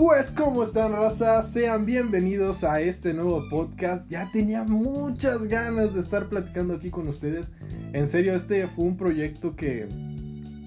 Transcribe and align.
Pues, 0.00 0.30
¿cómo 0.30 0.62
están, 0.62 0.92
raza? 0.92 1.42
Sean 1.42 1.84
bienvenidos 1.84 2.64
a 2.64 2.80
este 2.80 3.12
nuevo 3.12 3.46
podcast. 3.50 4.10
Ya 4.10 4.30
tenía 4.32 4.64
muchas 4.64 5.44
ganas 5.44 5.92
de 5.92 6.00
estar 6.00 6.30
platicando 6.30 6.72
aquí 6.72 6.88
con 6.88 7.06
ustedes. 7.06 7.48
En 7.92 8.08
serio, 8.08 8.34
este 8.34 8.66
fue 8.66 8.86
un 8.86 8.96
proyecto 8.96 9.56
que 9.56 9.86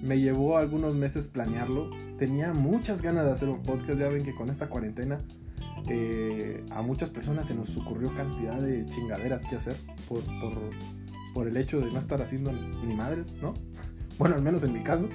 me 0.02 0.20
llevó 0.20 0.56
algunos 0.56 0.94
meses 0.94 1.26
planearlo. 1.26 1.90
Tenía 2.16 2.52
muchas 2.52 3.02
ganas 3.02 3.24
de 3.24 3.32
hacer 3.32 3.48
un 3.48 3.60
podcast. 3.60 3.98
Ya 3.98 4.06
ven 4.06 4.22
que 4.22 4.36
con 4.36 4.50
esta 4.50 4.68
cuarentena 4.68 5.18
eh, 5.88 6.64
a 6.70 6.82
muchas 6.82 7.10
personas 7.10 7.48
se 7.48 7.56
nos 7.56 7.76
ocurrió 7.76 8.14
cantidad 8.14 8.60
de 8.60 8.86
chingaderas 8.86 9.42
que 9.42 9.56
hacer 9.56 9.74
por, 10.08 10.22
por 11.34 11.48
el 11.48 11.56
hecho 11.56 11.80
de 11.80 11.90
no 11.90 11.98
estar 11.98 12.22
haciendo 12.22 12.52
ni 12.52 12.94
madres, 12.94 13.32
¿no? 13.42 13.52
Bueno, 14.16 14.36
al 14.36 14.42
menos 14.42 14.62
en 14.62 14.72
mi 14.72 14.84
caso. 14.84 15.08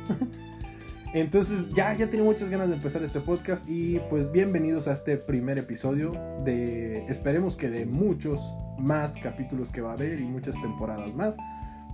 Entonces 1.13 1.73
ya, 1.73 1.95
ya 1.95 2.07
tengo 2.07 2.25
muchas 2.25 2.49
ganas 2.49 2.69
de 2.69 2.75
empezar 2.75 3.01
este 3.01 3.19
podcast 3.19 3.67
y 3.67 3.99
pues 4.11 4.31
bienvenidos 4.31 4.87
a 4.87 4.93
este 4.93 5.17
primer 5.17 5.57
episodio 5.57 6.11
de, 6.43 7.03
esperemos 7.07 7.55
que 7.55 7.71
de 7.71 7.87
muchos 7.87 8.39
más 8.77 9.17
capítulos 9.17 9.71
que 9.71 9.81
va 9.81 9.89
a 9.89 9.93
haber 9.93 10.19
y 10.19 10.25
muchas 10.25 10.55
temporadas 10.61 11.15
más. 11.15 11.35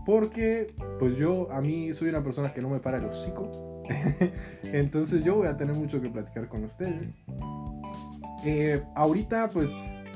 Porque 0.05 0.75
pues 0.99 1.15
yo, 1.15 1.49
a 1.51 1.61
mí 1.61 1.93
soy 1.93 2.09
una 2.09 2.23
persona 2.23 2.51
que 2.51 2.61
no 2.61 2.69
me 2.69 2.79
para 2.79 2.97
el 2.97 3.05
hocico. 3.05 3.83
Entonces 4.63 5.23
yo 5.23 5.35
voy 5.35 5.47
a 5.47 5.55
tener 5.55 5.75
mucho 5.75 6.01
que 6.01 6.09
platicar 6.09 6.49
con 6.49 6.65
ustedes. 6.65 7.07
Eh, 8.43 8.83
ahorita 8.95 9.49
pues 9.49 9.69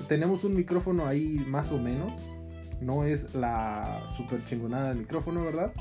tenemos 0.10 0.44
un 0.44 0.56
micrófono 0.56 1.08
ahí 1.08 1.42
más 1.48 1.72
o 1.72 1.78
menos. 1.78 2.12
No 2.82 3.06
es 3.06 3.34
la 3.34 4.04
super 4.18 4.44
chingonada 4.44 4.90
del 4.90 5.00
micrófono, 5.00 5.44
¿verdad? 5.46 5.72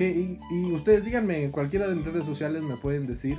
Y, 0.00 0.72
ustedes 0.72 1.04
díganme, 1.04 1.44
en 1.44 1.50
cualquiera 1.50 1.86
de 1.86 1.94
mis 1.94 2.04
redes 2.04 2.24
sociales 2.24 2.62
me 2.62 2.76
pueden 2.76 3.06
decir 3.06 3.38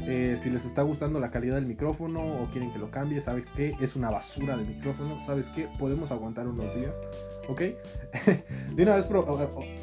eh, 0.00 0.36
si 0.38 0.50
les 0.50 0.64
está 0.64 0.82
gustando 0.82 1.20
la 1.20 1.30
calidad 1.30 1.56
del 1.56 1.66
micrófono 1.66 2.20
o 2.20 2.46
quieren 2.50 2.72
que 2.72 2.78
lo 2.78 2.90
cambie. 2.90 3.20
¿Sabes 3.20 3.46
qué? 3.54 3.74
Es 3.80 3.94
una 3.94 4.10
basura 4.10 4.56
de 4.56 4.64
micrófono. 4.64 5.20
¿Sabes 5.24 5.48
qué? 5.50 5.68
Podemos 5.78 6.10
aguantar 6.10 6.48
unos 6.48 6.74
días. 6.74 7.00
¿Ok? 7.48 7.60
de 8.74 8.82
una 8.82 8.96
vez 8.96 9.06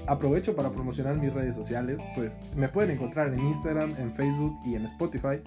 aprovecho 0.08 0.56
para 0.56 0.72
promocionar 0.72 1.18
mis 1.18 1.34
redes 1.34 1.56
sociales. 1.56 2.00
Pues 2.16 2.38
me 2.58 2.70
pueden 2.70 2.92
encontrar 2.92 3.34
en 3.34 3.40
Instagram, 3.40 3.94
en 3.98 4.14
Facebook 4.14 4.58
y 4.66 4.76
en 4.76 4.86
Spotify 4.86 5.42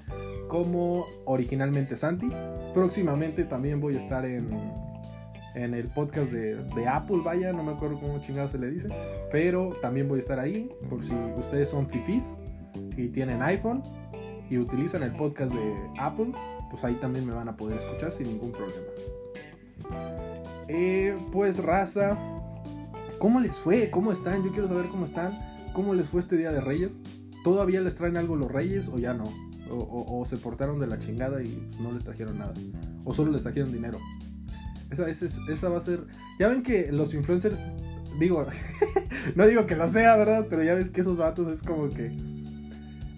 como 0.48 1.06
originalmente 1.24 1.96
Santi. 1.96 2.30
Próximamente 2.72 3.44
también 3.44 3.80
voy 3.80 3.96
a 3.96 3.98
estar 3.98 4.24
en 4.24 4.46
en 5.54 5.74
el 5.74 5.88
podcast 5.88 6.32
de, 6.32 6.86
Apple, 6.86 7.20
vaya, 7.24 7.52
no 7.52 7.62
me 7.62 7.72
acuerdo 7.72 8.00
cómo 8.00 8.18
chingado 8.20 8.48
se 8.48 8.58
le 8.58 8.70
dice, 8.70 8.88
pero 9.30 9.76
también 9.80 10.08
voy 10.08 10.18
a 10.18 10.20
estar 10.20 10.38
ahí 10.38 10.70
por 10.88 11.02
si 11.02 11.12
ustedes 11.36 11.68
son 11.68 11.88
fifis 11.88 12.36
y 12.96 13.08
tienen 13.08 13.42
iPhone 13.42 13.82
y 14.48 14.58
utilizan 14.58 15.02
el 15.02 15.12
podcast 15.12 15.52
de 15.52 15.74
Apple, 15.98 16.32
pues 16.70 16.82
ahí 16.84 16.94
también 16.94 17.26
me 17.26 17.34
van 17.34 17.48
a 17.48 17.56
poder 17.56 17.78
escuchar 17.78 18.12
sin 18.12 18.28
ningún 18.28 18.52
problema. 18.52 18.86
Eh, 20.68 21.16
pues 21.32 21.62
raza, 21.62 22.18
¿cómo 23.18 23.40
les 23.40 23.56
fue? 23.58 23.90
¿Cómo 23.90 24.12
están? 24.12 24.42
Yo 24.42 24.50
quiero 24.52 24.68
saber 24.68 24.86
cómo 24.86 25.04
están. 25.04 25.38
¿Cómo 25.72 25.94
les 25.94 26.08
fue 26.08 26.20
este 26.20 26.36
Día 26.36 26.52
de 26.52 26.60
Reyes? 26.60 27.00
¿Todavía 27.44 27.80
les 27.80 27.94
traen 27.94 28.16
algo 28.16 28.36
los 28.36 28.50
Reyes 28.50 28.88
o 28.88 28.98
ya 28.98 29.14
no? 29.14 29.24
O, 29.70 30.22
se 30.26 30.36
portaron 30.36 30.78
de 30.80 30.86
la 30.86 30.98
chingada 30.98 31.42
y 31.42 31.70
no 31.80 31.92
les 31.92 32.04
trajeron 32.04 32.38
nada. 32.38 32.52
O 33.04 33.14
solo 33.14 33.32
les 33.32 33.42
trajeron 33.42 33.72
dinero. 33.72 33.98
Esa, 34.92 35.68
va 35.68 35.78
a 35.78 35.80
ser. 35.80 36.04
Ya 36.38 36.48
ven 36.48 36.62
que 36.62 36.92
los 36.92 37.14
influencers. 37.14 37.60
Digo, 38.18 38.46
no 39.34 39.46
digo 39.46 39.64
que 39.66 39.74
lo 39.74 39.88
sea, 39.88 40.16
¿verdad? 40.16 40.46
Pero 40.50 40.62
ya 40.62 40.74
ves 40.74 40.90
que 40.90 41.00
esos 41.00 41.16
vatos 41.16 41.48
es 41.48 41.62
como 41.62 41.88
que. 41.88 42.12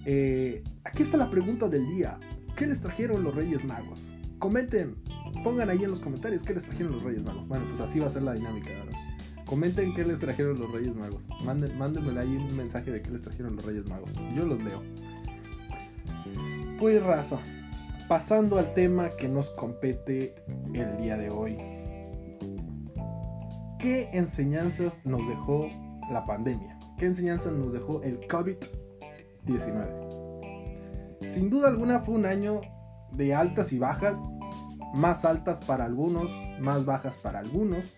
Eh, 0.06 0.62
aquí 0.84 1.02
está 1.02 1.16
la 1.16 1.30
pregunta 1.30 1.68
del 1.68 1.86
día. 1.88 2.18
¿Qué 2.56 2.66
les 2.66 2.80
trajeron 2.80 3.24
los 3.24 3.34
Reyes 3.34 3.64
Magos? 3.64 4.14
Comenten, 4.38 4.96
pongan 5.42 5.70
ahí 5.70 5.82
en 5.82 5.90
los 5.90 6.00
comentarios 6.00 6.44
qué 6.44 6.54
les 6.54 6.62
trajeron 6.62 6.92
los 6.92 7.02
Reyes 7.02 7.24
Magos. 7.24 7.48
Bueno, 7.48 7.66
pues 7.68 7.80
así 7.80 7.98
va 7.98 8.06
a 8.06 8.10
ser 8.10 8.22
la 8.22 8.34
dinámica, 8.34 8.70
¿verdad? 8.70 8.98
Comenten 9.46 9.94
qué 9.94 10.04
les 10.04 10.20
trajeron 10.20 10.58
los 10.58 10.70
Reyes 10.70 10.94
Magos. 10.94 11.26
Manden, 11.44 11.76
mándenme 11.76 12.18
ahí 12.20 12.36
un 12.36 12.56
mensaje 12.56 12.92
de 12.92 13.02
qué 13.02 13.10
les 13.10 13.22
trajeron 13.22 13.56
los 13.56 13.64
Reyes 13.64 13.88
Magos. 13.88 14.12
Yo 14.36 14.46
los 14.46 14.62
leo. 14.62 14.82
Pues 16.78 17.02
raza 17.02 17.40
pasando 18.08 18.58
al 18.58 18.74
tema 18.74 19.10
que 19.10 19.28
nos 19.28 19.50
compete 19.50 20.34
el 20.74 20.96
día 20.98 21.16
de 21.16 21.30
hoy. 21.30 21.56
¿Qué 23.78 24.10
enseñanzas 24.12 25.04
nos 25.04 25.24
dejó 25.26 25.68
la 26.10 26.24
pandemia? 26.24 26.78
¿Qué 26.98 27.06
enseñanzas 27.06 27.52
nos 27.52 27.72
dejó 27.72 28.02
el 28.02 28.20
COVID-19? 28.28 31.28
Sin 31.28 31.48
duda 31.50 31.68
alguna 31.68 32.00
fue 32.00 32.14
un 32.14 32.26
año 32.26 32.60
de 33.12 33.34
altas 33.34 33.72
y 33.72 33.78
bajas, 33.78 34.18
más 34.94 35.24
altas 35.24 35.60
para 35.60 35.86
algunos, 35.86 36.30
más 36.60 36.84
bajas 36.84 37.16
para 37.18 37.38
algunos, 37.38 37.94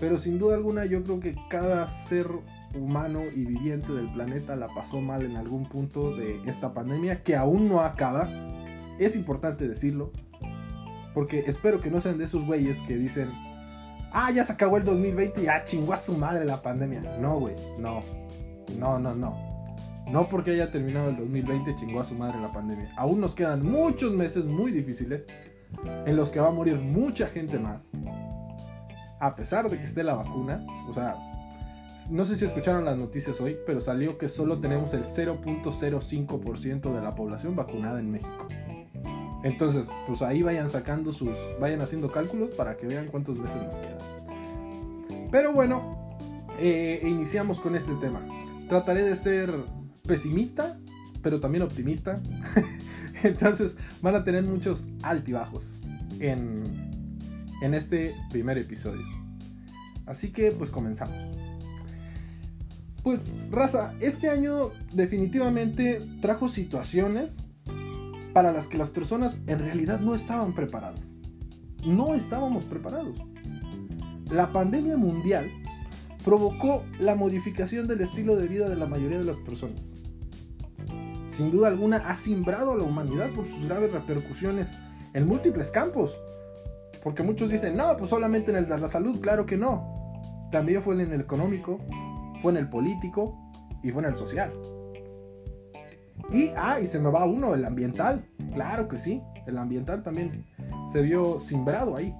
pero 0.00 0.18
sin 0.18 0.38
duda 0.38 0.54
alguna 0.54 0.84
yo 0.84 1.02
creo 1.02 1.20
que 1.20 1.34
cada 1.48 1.88
ser 1.88 2.28
humano 2.74 3.22
y 3.34 3.46
viviente 3.46 3.92
del 3.92 4.12
planeta 4.12 4.54
la 4.54 4.68
pasó 4.68 5.00
mal 5.00 5.22
en 5.22 5.36
algún 5.36 5.66
punto 5.66 6.14
de 6.14 6.42
esta 6.46 6.74
pandemia 6.74 7.22
que 7.22 7.34
aún 7.34 7.68
no 7.68 7.80
acaba 7.80 8.28
es 8.98 9.16
importante 9.16 9.68
decirlo, 9.68 10.12
porque 11.14 11.40
espero 11.46 11.80
que 11.80 11.90
no 11.90 12.00
sean 12.00 12.18
de 12.18 12.24
esos 12.24 12.44
güeyes 12.44 12.80
que 12.82 12.96
dicen, 12.96 13.30
ah, 14.12 14.30
ya 14.30 14.44
se 14.44 14.52
acabó 14.52 14.76
el 14.76 14.84
2020 14.84 15.40
y 15.40 15.44
ya 15.44 15.64
chingó 15.64 15.92
a 15.92 15.96
su 15.96 16.16
madre 16.16 16.44
la 16.44 16.62
pandemia. 16.62 17.00
No, 17.18 17.38
güey, 17.38 17.54
no, 17.78 18.02
no, 18.78 18.98
no, 18.98 19.14
no. 19.14 19.48
No 20.10 20.26
porque 20.28 20.52
haya 20.52 20.70
terminado 20.70 21.10
el 21.10 21.16
2020 21.16 21.74
chingó 21.74 22.00
a 22.00 22.04
su 22.04 22.14
madre 22.14 22.40
la 22.40 22.50
pandemia. 22.50 22.90
Aún 22.96 23.20
nos 23.20 23.34
quedan 23.34 23.64
muchos 23.66 24.12
meses 24.12 24.44
muy 24.44 24.72
difíciles 24.72 25.24
en 26.06 26.16
los 26.16 26.30
que 26.30 26.40
va 26.40 26.48
a 26.48 26.52
morir 26.52 26.76
mucha 26.76 27.28
gente 27.28 27.58
más. 27.58 27.90
A 29.20 29.34
pesar 29.34 29.68
de 29.68 29.78
que 29.78 29.84
esté 29.84 30.02
la 30.04 30.14
vacuna, 30.14 30.64
o 30.88 30.94
sea, 30.94 31.16
no 32.10 32.24
sé 32.24 32.36
si 32.36 32.46
escucharon 32.46 32.86
las 32.86 32.96
noticias 32.96 33.40
hoy, 33.40 33.58
pero 33.66 33.80
salió 33.80 34.16
que 34.16 34.28
solo 34.28 34.60
tenemos 34.60 34.94
el 34.94 35.04
0.05% 35.04 36.94
de 36.94 37.02
la 37.02 37.10
población 37.10 37.54
vacunada 37.54 38.00
en 38.00 38.10
México. 38.10 38.46
Entonces, 39.42 39.88
pues 40.06 40.22
ahí 40.22 40.42
vayan 40.42 40.68
sacando 40.68 41.12
sus, 41.12 41.36
vayan 41.60 41.80
haciendo 41.80 42.10
cálculos 42.10 42.50
para 42.50 42.76
que 42.76 42.86
vean 42.86 43.06
cuántos 43.06 43.38
meses 43.38 43.62
nos 43.62 43.76
quedan. 43.76 43.98
Pero 45.30 45.52
bueno, 45.52 46.16
eh, 46.58 47.00
iniciamos 47.04 47.60
con 47.60 47.76
este 47.76 47.94
tema. 47.96 48.20
Trataré 48.68 49.02
de 49.02 49.14
ser 49.14 49.52
pesimista, 50.06 50.78
pero 51.22 51.40
también 51.40 51.62
optimista. 51.62 52.20
Entonces 53.22 53.76
van 54.02 54.14
a 54.16 54.24
tener 54.24 54.44
muchos 54.44 54.86
altibajos 55.02 55.80
en, 56.18 56.90
en 57.62 57.74
este 57.74 58.14
primer 58.30 58.58
episodio. 58.58 59.04
Así 60.06 60.32
que 60.32 60.50
pues 60.50 60.70
comenzamos. 60.70 61.16
Pues 63.02 63.36
raza, 63.50 63.94
este 64.00 64.28
año 64.28 64.72
definitivamente 64.92 66.02
trajo 66.20 66.48
situaciones 66.48 67.47
para 68.38 68.52
las 68.52 68.68
que 68.68 68.78
las 68.78 68.90
personas 68.90 69.40
en 69.48 69.58
realidad 69.58 69.98
no 69.98 70.14
estaban 70.14 70.52
preparadas. 70.52 71.00
No 71.84 72.14
estábamos 72.14 72.64
preparados. 72.66 73.20
La 74.30 74.52
pandemia 74.52 74.96
mundial 74.96 75.50
provocó 76.24 76.84
la 77.00 77.16
modificación 77.16 77.88
del 77.88 78.00
estilo 78.00 78.36
de 78.36 78.46
vida 78.46 78.68
de 78.68 78.76
la 78.76 78.86
mayoría 78.86 79.18
de 79.18 79.24
las 79.24 79.38
personas. 79.38 79.92
Sin 81.28 81.50
duda 81.50 81.66
alguna 81.66 81.96
ha 81.96 82.14
simbrado 82.14 82.74
a 82.74 82.76
la 82.76 82.84
humanidad 82.84 83.30
por 83.34 83.44
sus 83.44 83.66
graves 83.66 83.92
repercusiones 83.92 84.70
en 85.14 85.26
múltiples 85.26 85.72
campos. 85.72 86.16
Porque 87.02 87.24
muchos 87.24 87.50
dicen, 87.50 87.76
no, 87.76 87.96
pues 87.96 88.08
solamente 88.08 88.52
en 88.52 88.58
el 88.58 88.68
de 88.68 88.78
la 88.78 88.86
salud, 88.86 89.20
claro 89.20 89.46
que 89.46 89.56
no. 89.56 90.22
También 90.52 90.80
fue 90.80 90.94
en 90.94 91.12
el 91.12 91.20
económico, 91.20 91.80
fue 92.40 92.52
en 92.52 92.58
el 92.58 92.68
político 92.68 93.36
y 93.82 93.90
fue 93.90 94.00
en 94.04 94.10
el 94.10 94.16
social. 94.16 94.52
Y, 96.32 96.50
ah, 96.56 96.80
y 96.80 96.86
se 96.86 96.98
me 96.98 97.10
va 97.10 97.24
uno, 97.24 97.54
el 97.54 97.64
ambiental. 97.64 98.24
Claro 98.52 98.88
que 98.88 98.98
sí, 98.98 99.22
el 99.46 99.56
ambiental 99.58 100.02
también 100.02 100.44
se 100.90 101.00
vio 101.00 101.40
simbrado 101.40 101.96
ahí. 101.96 102.14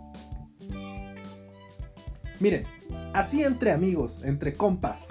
Miren, 2.40 2.64
así 3.12 3.42
entre 3.42 3.72
amigos, 3.72 4.20
entre 4.24 4.54
compas. 4.54 5.08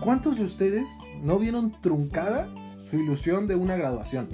¿Cuántos 0.00 0.36
de 0.38 0.44
ustedes 0.44 0.88
no 1.22 1.38
vieron 1.38 1.80
truncada 1.80 2.48
su 2.90 2.96
ilusión 2.96 3.46
de 3.46 3.54
una 3.54 3.76
graduación? 3.76 4.28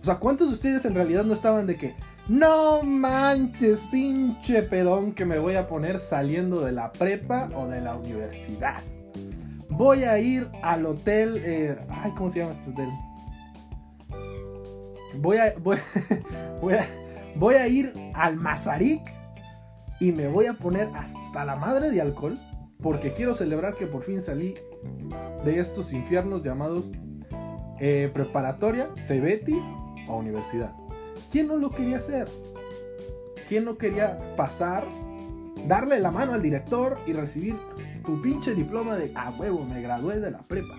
O 0.00 0.04
sea, 0.04 0.16
¿cuántos 0.16 0.48
de 0.48 0.54
ustedes 0.54 0.84
en 0.84 0.94
realidad 0.94 1.24
no 1.24 1.32
estaban 1.32 1.66
de 1.66 1.76
que, 1.76 1.94
no 2.28 2.82
manches, 2.82 3.84
pinche 3.90 4.62
pedón 4.62 5.12
que 5.12 5.24
me 5.24 5.38
voy 5.38 5.54
a 5.54 5.66
poner 5.66 5.98
saliendo 5.98 6.60
de 6.60 6.72
la 6.72 6.92
prepa 6.92 7.50
o 7.54 7.66
de 7.66 7.80
la 7.80 7.96
universidad? 7.96 8.82
Voy 9.76 10.04
a 10.04 10.18
ir 10.18 10.50
al 10.62 10.86
hotel. 10.86 11.42
Eh, 11.44 11.76
ay, 11.88 12.12
¿cómo 12.16 12.30
se 12.30 12.40
llama 12.40 12.52
este 12.52 12.70
hotel? 12.70 12.88
Voy 15.18 15.38
a, 15.38 15.54
voy, 17.36 17.54
a, 17.54 17.68
ir 17.68 17.92
al 18.12 18.36
Mazarik 18.36 19.00
y 19.98 20.12
me 20.12 20.28
voy 20.28 20.44
a 20.44 20.52
poner 20.52 20.88
hasta 20.94 21.42
la 21.46 21.56
madre 21.56 21.90
de 21.90 22.02
alcohol 22.02 22.38
porque 22.82 23.14
quiero 23.14 23.32
celebrar 23.32 23.76
que 23.76 23.86
por 23.86 24.02
fin 24.02 24.20
salí 24.20 24.56
de 25.42 25.58
estos 25.58 25.94
infiernos 25.94 26.42
llamados 26.42 26.90
eh, 27.80 28.10
preparatoria, 28.12 28.90
Cebetis 28.96 29.62
o 30.06 30.18
universidad. 30.18 30.74
¿Quién 31.30 31.46
no 31.46 31.56
lo 31.56 31.70
quería 31.70 31.96
hacer? 31.96 32.28
¿Quién 33.48 33.64
no 33.64 33.78
quería 33.78 34.36
pasar, 34.36 34.84
darle 35.66 35.98
la 35.98 36.10
mano 36.10 36.34
al 36.34 36.42
director 36.42 36.98
y 37.06 37.14
recibir 37.14 37.56
tu 38.06 38.22
pinche 38.22 38.54
diploma 38.54 38.96
de 38.96 39.12
a 39.14 39.30
huevo, 39.30 39.66
me 39.66 39.82
gradué 39.82 40.20
de 40.20 40.30
la 40.30 40.38
prepa? 40.38 40.76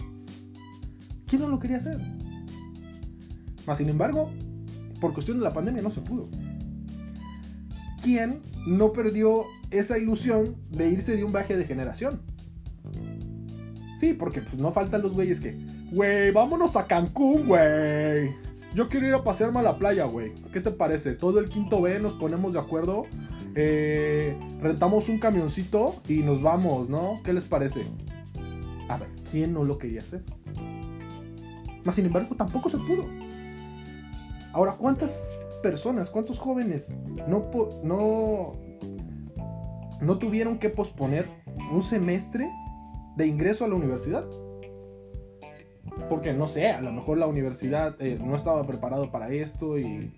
¿Quién 1.28 1.42
no 1.42 1.50
lo 1.50 1.60
quería 1.60 1.78
hacer? 1.78 2.00
Mas 3.68 3.78
sin 3.78 3.90
embargo, 3.90 4.32
por 5.02 5.14
cuestión 5.14 5.38
de 5.38 5.44
la 5.44 5.54
pandemia 5.54 5.82
no 5.82 5.92
se 5.92 6.02
pudo. 6.02 6.30
¿Quién 8.02 8.42
no 8.66 8.94
perdió 8.94 9.44
esa 9.70 9.98
ilusión 9.98 10.56
de 10.72 10.90
irse 10.90 11.18
de 11.18 11.26
un 11.26 11.34
viaje 11.34 11.58
de 11.58 11.66
generación? 11.66 12.22
Sí, 14.00 14.14
porque 14.14 14.42
pues, 14.42 14.56
no 14.56 14.72
faltan 14.72 15.02
los 15.02 15.14
güeyes 15.14 15.42
que, 15.42 15.58
güey, 15.92 16.32
vámonos 16.32 16.76
a 16.78 16.88
Cancún, 16.88 17.48
güey. 17.48 18.32
Yo 18.74 18.88
quiero 18.88 19.08
ir 19.08 19.14
a 19.14 19.24
pasearme 19.24 19.60
a 19.60 19.64
la 19.64 19.78
playa, 19.78 20.06
güey. 20.06 20.34
¿Qué 20.54 20.62
te 20.62 20.72
parece? 20.72 21.14
Todo 21.14 21.40
el 21.40 21.50
quinto 21.50 21.82
B 21.82 22.00
nos 22.00 22.14
ponemos 22.14 22.54
de 22.54 22.60
acuerdo. 22.60 23.06
Eh, 23.60 24.38
rentamos 24.62 25.10
un 25.10 25.18
camioncito 25.18 25.96
y 26.08 26.18
nos 26.18 26.44
vamos, 26.44 26.90
¿no? 26.90 27.22
¿Qué 27.24 27.34
les 27.34 27.44
parece? 27.44 27.82
A 28.88 28.98
ver, 28.98 29.10
¿quién 29.32 29.52
no 29.52 29.64
lo 29.64 29.80
quería 29.80 30.02
hacer? 30.02 30.22
Mas 31.84 31.96
sin 31.96 32.06
embargo, 32.06 32.36
tampoco 32.36 32.70
se 32.70 32.78
pudo. 32.78 33.06
Ahora, 34.54 34.74
¿cuántas 34.74 35.24
personas, 35.64 36.12
cuántos 36.12 36.38
jóvenes 36.38 36.96
no, 37.28 37.50
no, 37.84 38.52
no 40.02 40.20
tuvieron 40.20 40.60
que 40.60 40.70
posponer 40.70 41.28
un 41.74 41.82
semestre 41.82 42.52
de 43.16 43.26
ingreso 43.26 43.66
a 43.66 43.70
la 43.70 43.74
universidad? 43.74 44.30
Porque 46.10 46.32
no 46.32 46.46
sé, 46.46 46.70
a 46.70 46.82
lo 46.82 46.92
mejor 46.92 47.18
la 47.18 47.26
universidad 47.26 48.00
eh, 48.00 48.20
no 48.24 48.36
estaba 48.36 48.68
preparado 48.68 49.10
para 49.10 49.30
esto 49.32 49.80
y, 49.80 50.14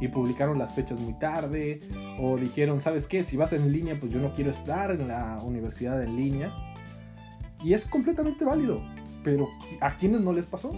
y, 0.00 0.08
publicaron 0.08 0.58
las 0.58 0.72
fechas 0.72 0.98
muy 0.98 1.14
tarde. 1.14 1.80
O 2.18 2.36
dijeron, 2.36 2.80
¿sabes 2.80 3.06
qué? 3.06 3.22
Si 3.22 3.36
vas 3.36 3.52
en 3.52 3.72
línea, 3.72 3.98
pues 3.98 4.12
yo 4.12 4.20
no 4.20 4.32
quiero 4.32 4.50
estar 4.50 4.90
en 4.90 5.08
la 5.08 5.40
universidad 5.42 6.02
en 6.02 6.16
línea. 6.16 6.52
Y 7.62 7.74
es 7.74 7.84
completamente 7.84 8.44
válido. 8.44 8.82
Pero 9.22 9.48
¿a 9.80 9.96
quiénes 9.96 10.20
no 10.20 10.32
les 10.32 10.46
pasó? 10.46 10.70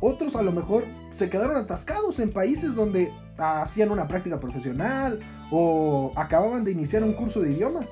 Otros 0.00 0.36
a 0.36 0.42
lo 0.42 0.52
mejor 0.52 0.84
se 1.10 1.30
quedaron 1.30 1.56
atascados 1.56 2.18
en 2.18 2.32
países 2.32 2.74
donde 2.74 3.12
hacían 3.38 3.90
una 3.90 4.08
práctica 4.08 4.38
profesional 4.38 5.20
o 5.50 6.12
acababan 6.16 6.64
de 6.64 6.72
iniciar 6.72 7.02
un 7.02 7.14
curso 7.14 7.40
de 7.40 7.52
idiomas. 7.52 7.90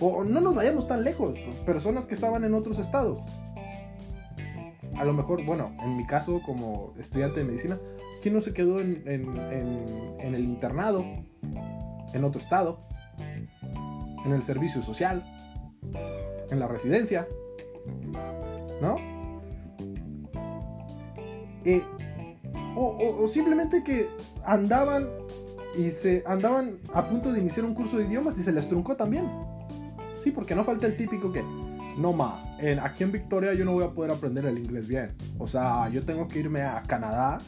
O 0.00 0.24
no 0.24 0.40
nos 0.40 0.54
vayamos 0.54 0.86
tan 0.86 1.04
lejos, 1.04 1.36
personas 1.66 2.06
que 2.06 2.14
estaban 2.14 2.44
en 2.44 2.54
otros 2.54 2.78
estados. 2.78 3.18
A 4.98 5.04
lo 5.04 5.12
mejor, 5.12 5.44
bueno, 5.44 5.72
en 5.82 5.96
mi 5.96 6.06
caso 6.06 6.40
como 6.44 6.92
estudiante 6.98 7.40
de 7.40 7.46
medicina, 7.46 7.78
¿quién 8.20 8.34
no 8.34 8.40
se 8.40 8.52
quedó 8.52 8.80
en, 8.80 9.04
el 9.06 10.44
internado? 10.44 11.04
En 12.12 12.24
otro 12.24 12.40
estado, 12.40 12.80
en 14.24 14.32
el 14.32 14.42
servicio 14.42 14.82
social, 14.82 15.22
en 16.50 16.58
la 16.58 16.66
residencia, 16.66 17.26
¿no? 18.80 18.96
Eh, 21.64 21.82
o, 22.76 23.26
simplemente 23.28 23.82
que 23.84 24.08
andaban 24.44 25.08
y 25.76 25.90
se 25.90 26.24
andaban 26.26 26.78
a 26.92 27.06
punto 27.06 27.32
de 27.32 27.40
iniciar 27.40 27.66
un 27.66 27.74
curso 27.74 27.98
de 27.98 28.04
idiomas 28.04 28.38
y 28.38 28.42
se 28.42 28.52
les 28.52 28.66
truncó 28.66 28.96
también. 28.96 29.28
Sí, 30.18 30.30
porque 30.30 30.54
no 30.54 30.64
falta 30.64 30.86
el 30.86 30.96
típico 30.96 31.32
que, 31.32 31.42
no 31.96 32.12
ma, 32.12 32.42
aquí 32.82 33.04
en 33.04 33.12
Victoria 33.12 33.54
yo 33.54 33.64
no 33.64 33.72
voy 33.72 33.84
a 33.84 33.90
poder 33.90 34.10
aprender 34.10 34.46
el 34.46 34.58
inglés 34.58 34.88
bien. 34.88 35.08
O 35.38 35.46
sea, 35.46 35.88
yo 35.88 36.04
tengo 36.04 36.26
que 36.28 36.40
irme 36.40 36.62
a 36.62 36.82
Canadá 36.82 37.38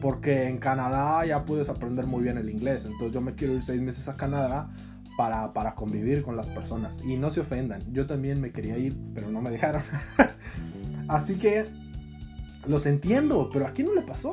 porque 0.00 0.48
en 0.48 0.58
Canadá 0.58 1.24
ya 1.26 1.44
puedes 1.44 1.68
aprender 1.68 2.06
muy 2.06 2.22
bien 2.22 2.38
el 2.38 2.48
inglés. 2.50 2.84
Entonces 2.84 3.12
yo 3.12 3.20
me 3.20 3.34
quiero 3.34 3.54
ir 3.54 3.62
seis 3.62 3.80
meses 3.80 4.08
a 4.08 4.16
Canadá 4.16 4.70
para, 5.16 5.52
para 5.52 5.74
convivir 5.74 6.22
con 6.22 6.36
las 6.36 6.46
personas. 6.46 6.98
Y 7.04 7.16
no 7.16 7.30
se 7.30 7.40
ofendan, 7.40 7.82
yo 7.92 8.06
también 8.06 8.40
me 8.40 8.52
quería 8.52 8.78
ir, 8.78 8.96
pero 9.14 9.30
no 9.30 9.40
me 9.40 9.50
dejaron. 9.50 9.82
Así 11.08 11.34
que 11.36 11.66
los 12.66 12.86
entiendo, 12.86 13.50
pero 13.52 13.66
aquí 13.66 13.82
no 13.82 13.94
le 13.94 14.02
pasó. 14.02 14.32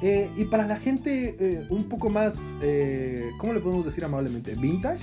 Eh, 0.00 0.30
y 0.36 0.44
para 0.44 0.66
la 0.66 0.76
gente 0.76 1.36
eh, 1.40 1.66
un 1.70 1.88
poco 1.88 2.08
más, 2.08 2.36
eh, 2.62 3.30
¿cómo 3.38 3.52
le 3.52 3.60
podemos 3.60 3.84
decir 3.84 4.04
amablemente? 4.04 4.54
Vintage, 4.54 5.02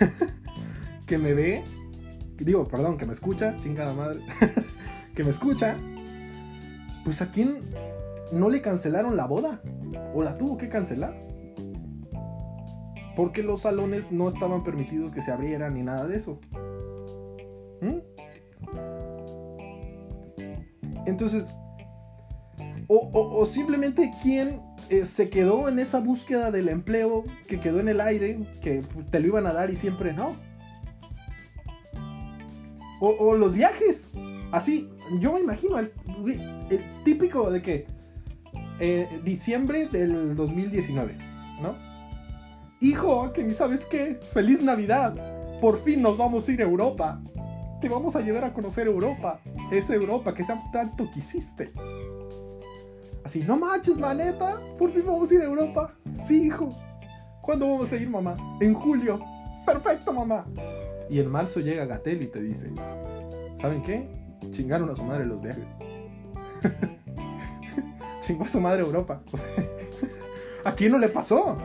que 1.06 1.18
me 1.18 1.34
ve, 1.34 1.62
digo, 2.38 2.64
perdón, 2.64 2.96
que 2.96 3.06
me 3.06 3.12
escucha, 3.12 3.56
chingada 3.60 3.94
madre, 3.94 4.20
que 5.14 5.22
me 5.22 5.30
escucha, 5.30 5.76
pues 7.04 7.22
a 7.22 7.30
quién 7.30 7.62
no 8.32 8.50
le 8.50 8.62
cancelaron 8.62 9.16
la 9.16 9.26
boda 9.26 9.62
o 10.14 10.22
la 10.22 10.36
tuvo 10.36 10.56
que 10.56 10.68
cancelar. 10.68 11.14
Porque 13.16 13.42
los 13.42 13.60
salones 13.60 14.10
no 14.10 14.28
estaban 14.28 14.64
permitidos 14.64 15.12
que 15.12 15.22
se 15.22 15.30
abrieran 15.30 15.74
ni 15.74 15.82
nada 15.82 16.06
de 16.06 16.16
eso. 16.16 16.40
¿Mm? 17.80 17.98
Entonces, 21.06 21.44
o, 22.88 23.46
simplemente 23.46 24.12
quién 24.22 24.60
eh, 24.90 25.04
se 25.04 25.30
quedó 25.30 25.68
en 25.68 25.78
esa 25.78 26.00
búsqueda 26.00 26.50
del 26.50 26.68
empleo 26.68 27.24
que 27.46 27.60
quedó 27.60 27.80
en 27.80 27.88
el 27.88 28.00
aire, 28.00 28.40
que 28.60 28.82
te 29.10 29.20
lo 29.20 29.28
iban 29.28 29.46
a 29.46 29.52
dar 29.52 29.70
y 29.70 29.76
siempre 29.76 30.12
no. 30.12 30.36
O, 33.00 33.34
los 33.34 33.52
viajes. 33.52 34.10
Así, 34.54 34.88
yo 35.18 35.32
me 35.32 35.40
imagino 35.40 35.80
el, 35.80 35.92
típico 37.02 37.50
de 37.50 37.60
que 37.60 37.86
eh, 38.78 39.20
diciembre 39.24 39.88
del 39.88 40.36
2019, 40.36 41.16
¿no? 41.60 41.74
Hijo, 42.80 43.32
que 43.32 43.42
ni 43.42 43.52
sabes 43.52 43.84
qué, 43.84 44.20
feliz 44.32 44.62
Navidad. 44.62 45.60
Por 45.60 45.82
fin 45.82 46.00
nos 46.00 46.16
vamos 46.16 46.48
a 46.48 46.52
ir 46.52 46.60
a 46.60 46.66
Europa. 46.66 47.20
Te 47.80 47.88
vamos 47.88 48.14
a 48.14 48.20
llevar 48.20 48.44
a 48.44 48.52
conocer 48.52 48.86
Europa. 48.86 49.40
Esa 49.72 49.92
Europa 49.96 50.32
que 50.32 50.44
tanto 50.72 51.10
quisiste. 51.12 51.72
Así, 53.24 53.40
no 53.40 53.56
manches, 53.56 53.98
maneta. 53.98 54.60
Por 54.78 54.92
fin 54.92 55.02
vamos 55.04 55.32
a 55.32 55.34
ir 55.34 55.40
a 55.40 55.46
Europa. 55.46 55.96
Sí, 56.12 56.46
hijo. 56.46 56.68
¿Cuándo 57.42 57.68
vamos 57.68 57.92
a 57.92 57.96
ir, 57.96 58.08
mamá? 58.08 58.36
En 58.60 58.72
julio. 58.72 59.18
Perfecto, 59.66 60.12
mamá. 60.12 60.46
Y 61.10 61.18
en 61.18 61.28
marzo 61.28 61.58
llega 61.58 61.86
Gatel 61.86 62.22
y 62.22 62.26
te 62.28 62.40
dice, 62.40 62.70
¿saben 63.56 63.82
qué? 63.82 64.23
Chingaron 64.50 64.90
a 64.90 64.94
su 64.94 65.02
madre 65.02 65.26
los 65.26 65.40
viajes. 65.42 65.64
Chingó 68.20 68.44
a 68.44 68.48
su 68.48 68.60
madre 68.60 68.82
Europa. 68.82 69.22
¿A 70.64 70.74
quién 70.74 70.92
no 70.92 70.98
le 70.98 71.08
pasó? 71.08 71.58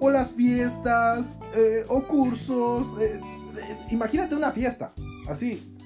O 0.00 0.10
las 0.10 0.32
fiestas, 0.32 1.38
eh, 1.54 1.84
o 1.88 2.02
cursos. 2.06 2.86
Eh, 3.00 3.20
eh, 3.58 3.76
imagínate 3.90 4.34
una 4.34 4.50
fiesta, 4.52 4.92
así. 5.28 5.76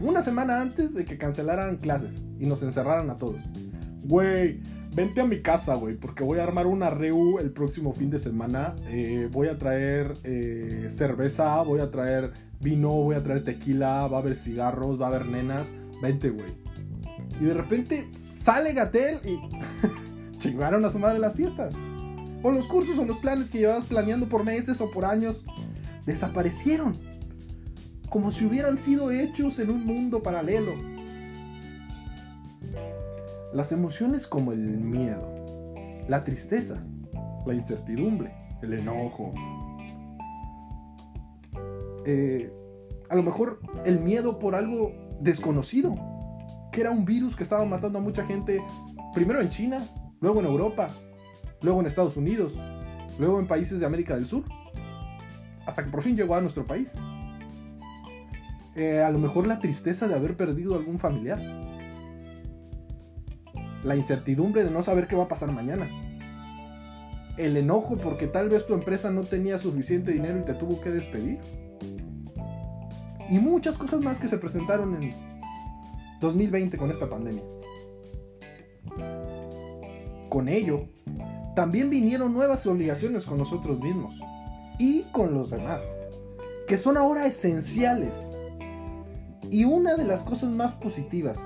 una 0.00 0.22
semana 0.22 0.60
antes 0.60 0.94
de 0.94 1.04
que 1.04 1.16
cancelaran 1.18 1.78
clases 1.78 2.22
y 2.38 2.46
nos 2.46 2.62
encerraran 2.62 3.10
a 3.10 3.18
todos. 3.18 3.40
Güey, 4.04 4.60
vente 4.96 5.20
a 5.20 5.26
mi 5.26 5.42
casa, 5.42 5.74
güey, 5.74 5.94
porque 5.94 6.24
voy 6.24 6.38
a 6.38 6.42
armar 6.42 6.66
una 6.66 6.88
reu 6.88 7.38
el 7.38 7.52
próximo 7.52 7.92
fin 7.92 8.10
de 8.10 8.18
semana. 8.18 8.74
voy 9.30 9.48
a 9.48 9.58
traer 9.58 10.16
cerveza, 10.88 11.62
voy 11.62 11.80
a 11.80 11.90
traer 11.90 12.32
vino, 12.60 12.88
voy 12.88 13.14
a 13.14 13.22
traer 13.22 13.44
tequila, 13.44 14.08
va 14.08 14.16
a 14.16 14.20
haber 14.20 14.34
cigarros, 14.34 15.00
va 15.00 15.06
a 15.06 15.08
haber 15.10 15.26
nenas. 15.26 15.68
Vente, 16.00 16.30
güey. 16.30 16.50
Y 17.40 17.44
de 17.44 17.54
repente 17.54 18.08
sale 18.32 18.72
Gatel 18.72 19.20
y 19.24 20.38
chingaron 20.38 20.84
a 20.84 20.90
su 20.90 20.98
madre 20.98 21.18
las 21.18 21.34
fiestas. 21.34 21.74
O 22.42 22.50
los 22.50 22.66
cursos 22.66 22.98
o 22.98 23.04
los 23.04 23.18
planes 23.18 23.50
que 23.50 23.58
llevabas 23.58 23.84
planeando 23.84 24.28
por 24.28 24.44
meses 24.44 24.80
o 24.80 24.90
por 24.90 25.04
años 25.04 25.42
desaparecieron. 26.06 26.94
Como 28.08 28.30
si 28.30 28.46
hubieran 28.46 28.78
sido 28.78 29.10
hechos 29.10 29.58
en 29.58 29.70
un 29.70 29.84
mundo 29.84 30.22
paralelo. 30.22 30.74
Las 33.56 33.72
emociones 33.72 34.26
como 34.26 34.52
el 34.52 34.60
miedo, 34.60 35.26
la 36.08 36.24
tristeza, 36.24 36.76
la 37.46 37.54
incertidumbre, 37.54 38.34
el 38.60 38.74
enojo. 38.74 39.30
Eh, 42.04 42.52
a 43.08 43.14
lo 43.14 43.22
mejor 43.22 43.60
el 43.86 44.00
miedo 44.00 44.38
por 44.38 44.54
algo 44.54 44.92
desconocido, 45.22 45.94
que 46.70 46.82
era 46.82 46.90
un 46.90 47.06
virus 47.06 47.34
que 47.34 47.44
estaba 47.44 47.64
matando 47.64 47.98
a 47.98 48.02
mucha 48.02 48.26
gente, 48.26 48.62
primero 49.14 49.40
en 49.40 49.48
China, 49.48 49.78
luego 50.20 50.40
en 50.40 50.44
Europa, 50.44 50.90
luego 51.62 51.80
en 51.80 51.86
Estados 51.86 52.18
Unidos, 52.18 52.58
luego 53.18 53.40
en 53.40 53.46
países 53.46 53.80
de 53.80 53.86
América 53.86 54.16
del 54.16 54.26
Sur, 54.26 54.44
hasta 55.64 55.82
que 55.82 55.88
por 55.88 56.02
fin 56.02 56.14
llegó 56.14 56.34
a 56.34 56.42
nuestro 56.42 56.66
país. 56.66 56.92
Eh, 58.74 59.00
a 59.00 59.08
lo 59.08 59.18
mejor 59.18 59.46
la 59.46 59.60
tristeza 59.60 60.06
de 60.08 60.14
haber 60.14 60.36
perdido 60.36 60.74
algún 60.74 60.98
familiar. 60.98 61.40
La 63.86 63.94
incertidumbre 63.94 64.64
de 64.64 64.70
no 64.72 64.82
saber 64.82 65.06
qué 65.06 65.14
va 65.14 65.24
a 65.24 65.28
pasar 65.28 65.52
mañana. 65.52 65.88
El 67.36 67.56
enojo 67.56 67.96
porque 67.98 68.26
tal 68.26 68.48
vez 68.48 68.66
tu 68.66 68.74
empresa 68.74 69.12
no 69.12 69.22
tenía 69.22 69.58
suficiente 69.58 70.10
dinero 70.10 70.40
y 70.40 70.42
te 70.42 70.54
tuvo 70.54 70.80
que 70.80 70.90
despedir. 70.90 71.38
y 73.30 73.38
muchas 73.38 73.78
cosas 73.78 74.00
más 74.00 74.18
que 74.18 74.28
se 74.28 74.38
presentaron 74.38 75.00
en 75.02 75.14
2020 76.20 76.76
con 76.78 76.90
esta 76.90 77.08
pandemia. 77.08 77.42
Con 80.28 80.48
ello, 80.48 80.88
también 81.54 81.88
vinieron 81.88 82.32
nuevas 82.32 82.66
obligaciones 82.66 83.24
con 83.24 83.38
nosotros 83.38 83.80
mismos 83.80 84.14
y 84.78 85.02
con 85.12 85.32
los 85.32 85.50
demás, 85.50 85.80
que 86.66 86.76
son 86.76 86.96
ahora 86.96 87.26
esenciales. 87.26 88.32
Y 89.48 89.64
una 89.64 89.94
de 89.94 90.04
las 90.04 90.24
cosas 90.24 90.50
más 90.50 90.72
positivas 90.72 91.40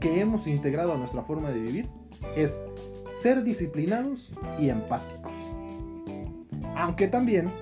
que 0.00 0.20
hemos 0.20 0.46
integrado 0.46 0.94
a 0.94 0.98
nuestra 0.98 1.22
forma 1.22 1.50
de 1.50 1.60
vivir 1.60 1.88
es 2.36 2.62
ser 3.22 3.44
disciplinados 3.44 4.30
y 4.58 4.70
empáticos. 4.70 5.32
Aunque 6.76 7.08
también 7.08 7.52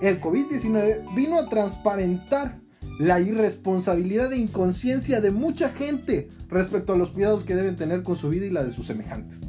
el 0.00 0.20
COVID-19 0.20 1.14
vino 1.14 1.38
a 1.38 1.48
transparentar 1.48 2.60
la 2.98 3.20
irresponsabilidad 3.20 4.32
e 4.32 4.38
inconsciencia 4.38 5.20
de 5.20 5.30
mucha 5.30 5.70
gente 5.70 6.28
respecto 6.48 6.92
a 6.92 6.96
los 6.96 7.10
cuidados 7.10 7.44
que 7.44 7.54
deben 7.54 7.76
tener 7.76 8.02
con 8.02 8.16
su 8.16 8.28
vida 8.28 8.44
y 8.44 8.50
la 8.50 8.62
de 8.62 8.72
sus 8.72 8.86
semejantes. 8.86 9.40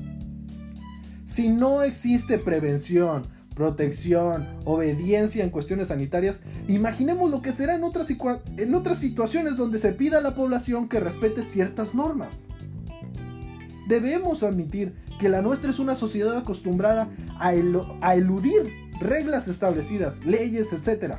Si 1.26 1.50
no 1.50 1.84
existe 1.84 2.38
prevención, 2.38 3.24
protección, 3.62 4.48
obediencia 4.66 5.44
en 5.44 5.52
cuestiones 5.52 5.90
sanitarias, 5.90 6.40
imaginemos 6.68 7.30
lo 7.30 7.44
que 7.44 7.52
será 7.52 7.76
en 7.76 7.84
otras, 7.84 8.98
situaciones 8.98 9.56
donde 9.56 9.78
se 9.78 9.92
pida 9.94 10.18
a 10.18 10.22
la 10.22 10.34
población 10.34 10.90
que 10.90 11.00
respete 11.00 11.44
ciertas 11.44 11.94
normas. 11.94 12.42
Debemos 13.88 14.42
admitir 14.42 14.96
que 15.20 15.30
la 15.30 15.44
nuestra 15.44 15.70
es 15.70 15.78
una 15.78 15.94
sociedad 15.94 16.36
acostumbrada 16.38 17.08
a, 17.38 17.54
eludir 17.54 18.74
reglas 19.00 19.48
establecidas, 19.48 20.26
leyes, 20.26 20.74
etc. 20.74 21.18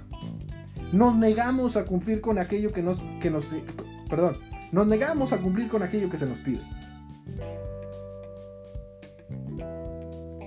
Nos 0.93 1.15
negamos 1.15 1.77
a 1.77 1.85
cumplir 1.85 2.21
con 2.21 2.39
aquello 2.39 2.73
que 2.73 2.83
nos, 2.83 3.01
que 3.21 3.31
nos, 3.31 3.45
perdón, 4.11 4.39
nos 4.73 4.89
negamos 4.89 5.33
a 5.33 5.39
cumplir 5.39 5.69
con 5.69 5.85
aquello 5.85 6.11
que 6.11 6.19
se 6.19 6.27
nos 6.27 6.41
pide. 6.41 6.61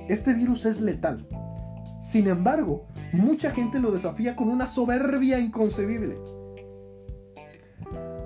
Este 0.10 0.34
virus 0.34 0.66
es 0.66 0.82
letal. 0.82 1.26
Sin 2.06 2.28
embargo, 2.28 2.86
mucha 3.14 3.50
gente 3.50 3.80
lo 3.80 3.90
desafía 3.90 4.36
con 4.36 4.50
una 4.50 4.68
soberbia 4.68 5.40
inconcebible. 5.40 6.20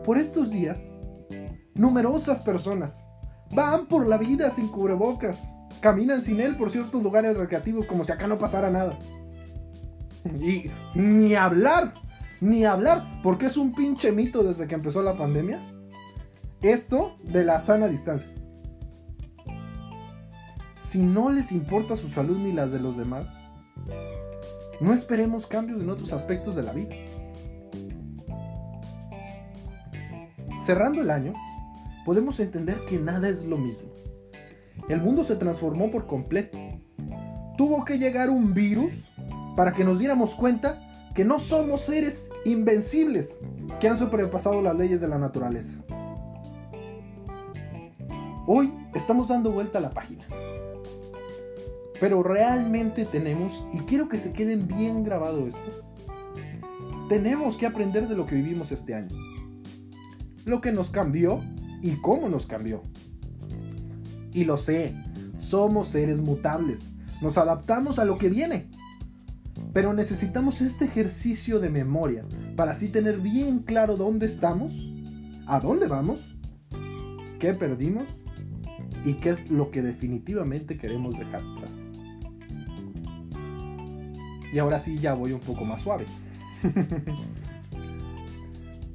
Por 0.04 0.18
estos 0.18 0.52
días, 0.52 0.92
numerosas 1.76 2.40
personas 2.40 3.08
van 3.56 3.88
por 3.88 4.06
la 4.06 4.18
vida 4.18 4.50
sin 4.50 4.68
cubrebocas, 4.68 5.50
caminan 5.80 6.22
sin 6.22 6.42
él 6.42 6.58
por 6.58 6.72
ciertos 6.72 7.02
lugares 7.02 7.38
recreativos 7.38 7.86
como 7.86 8.04
si 8.04 8.12
acá 8.12 8.28
no 8.28 8.38
pasara 8.38 8.70
nada. 8.70 9.00
Y 10.40 10.70
ni 10.94 11.36
hablar, 11.36 11.94
ni 12.42 12.66
hablar, 12.66 13.22
porque 13.24 13.46
es 13.46 13.56
un 13.56 13.74
pinche 13.74 14.12
mito 14.12 14.44
desde 14.44 14.68
que 14.68 14.76
empezó 14.76 15.02
la 15.02 15.18
pandemia. 15.18 15.66
Esto 16.62 17.16
de 17.24 17.46
la 17.46 17.60
sana 17.60 17.88
distancia 17.88 18.30
si 20.90 21.04
no 21.04 21.30
les 21.30 21.52
importa 21.52 21.96
su 21.96 22.10
salud 22.10 22.40
ni 22.40 22.52
las 22.52 22.72
de 22.72 22.80
los 22.80 22.98
demás, 22.98 23.28
no 24.82 24.94
esperemos 24.94 25.46
cambios 25.46 25.82
en 25.82 25.90
otros 25.90 26.14
aspectos 26.14 26.56
de 26.56 26.64
la 26.64 26.74
vida. 26.74 26.96
Cerrando 30.66 31.02
el 31.02 31.10
año, 31.10 31.34
podemos 32.06 32.40
entender 32.40 32.86
que 32.86 32.98
nada 32.98 33.28
es 33.30 33.44
lo 33.44 33.58
mismo. 33.58 33.90
El 34.88 35.02
mundo 35.02 35.24
se 35.24 35.36
transformó 35.36 35.92
por 35.92 36.08
completo. 36.08 36.58
Tuvo 37.58 37.84
que 37.86 37.98
llegar 37.98 38.30
un 38.30 38.54
virus 38.54 38.94
para 39.56 39.74
que 39.74 39.84
nos 39.84 40.00
diéramos 40.00 40.36
cuenta 40.36 40.80
que 41.14 41.26
no 41.26 41.40
somos 41.40 41.82
seres 41.82 42.30
invencibles 42.46 43.40
que 43.80 43.90
han 43.90 43.98
sobrepasado 43.98 44.62
las 44.62 44.78
leyes 44.78 45.02
de 45.02 45.08
la 45.08 45.18
naturaleza. 45.18 45.78
Hoy 48.48 48.74
estamos 48.96 49.28
dando 49.28 49.52
vuelta 49.52 49.80
a 49.80 49.82
la 49.82 49.90
página. 49.90 50.24
Pero 52.00 52.24
realmente 52.24 53.06
tenemos, 53.06 53.66
y 53.74 53.80
quiero 53.80 54.08
que 54.08 54.20
se 54.20 54.32
queden 54.32 54.68
bien 54.68 55.04
grabado 55.04 55.48
esto, 55.48 55.84
tenemos 57.10 57.58
que 57.58 57.66
aprender 57.66 58.08
de 58.08 58.16
lo 58.16 58.26
que 58.26 58.36
vivimos 58.36 58.72
este 58.72 58.94
año. 58.94 59.18
Lo 60.46 60.62
que 60.62 60.72
nos 60.72 60.90
cambió 60.90 61.42
y 61.82 61.92
cómo 61.96 62.30
nos 62.30 62.46
cambió. 62.46 62.82
Y 64.32 64.46
lo 64.46 64.58
sé, 64.58 64.96
somos 65.40 65.88
seres 65.88 66.22
mutables, 66.22 66.88
nos 67.22 67.38
adaptamos 67.38 68.00
a 68.00 68.06
lo 68.06 68.18
que 68.18 68.30
viene. 68.30 68.70
Pero 69.74 69.94
necesitamos 69.94 70.62
este 70.62 70.86
ejercicio 70.86 71.60
de 71.60 71.70
memoria 71.70 72.26
para 72.56 72.72
así 72.72 72.90
tener 72.90 73.20
bien 73.20 73.60
claro 73.60 73.98
dónde 73.98 74.26
estamos, 74.26 74.72
a 75.48 75.60
dónde 75.60 75.88
vamos, 75.88 76.22
qué 77.40 77.54
perdimos 77.54 78.06
y 79.04 79.14
qué 79.14 79.30
es 79.30 79.50
lo 79.50 79.72
que 79.72 79.82
definitivamente 79.82 80.78
queremos 80.78 81.18
dejar 81.18 81.42
atrás. 81.42 81.89
Y 84.52 84.60
ahora 84.60 84.80
sí 84.80 84.98
ya 85.00 85.14
voy 85.14 85.32
un 85.34 85.40
poco 85.40 85.66
más 85.66 85.82
suave. 85.82 86.06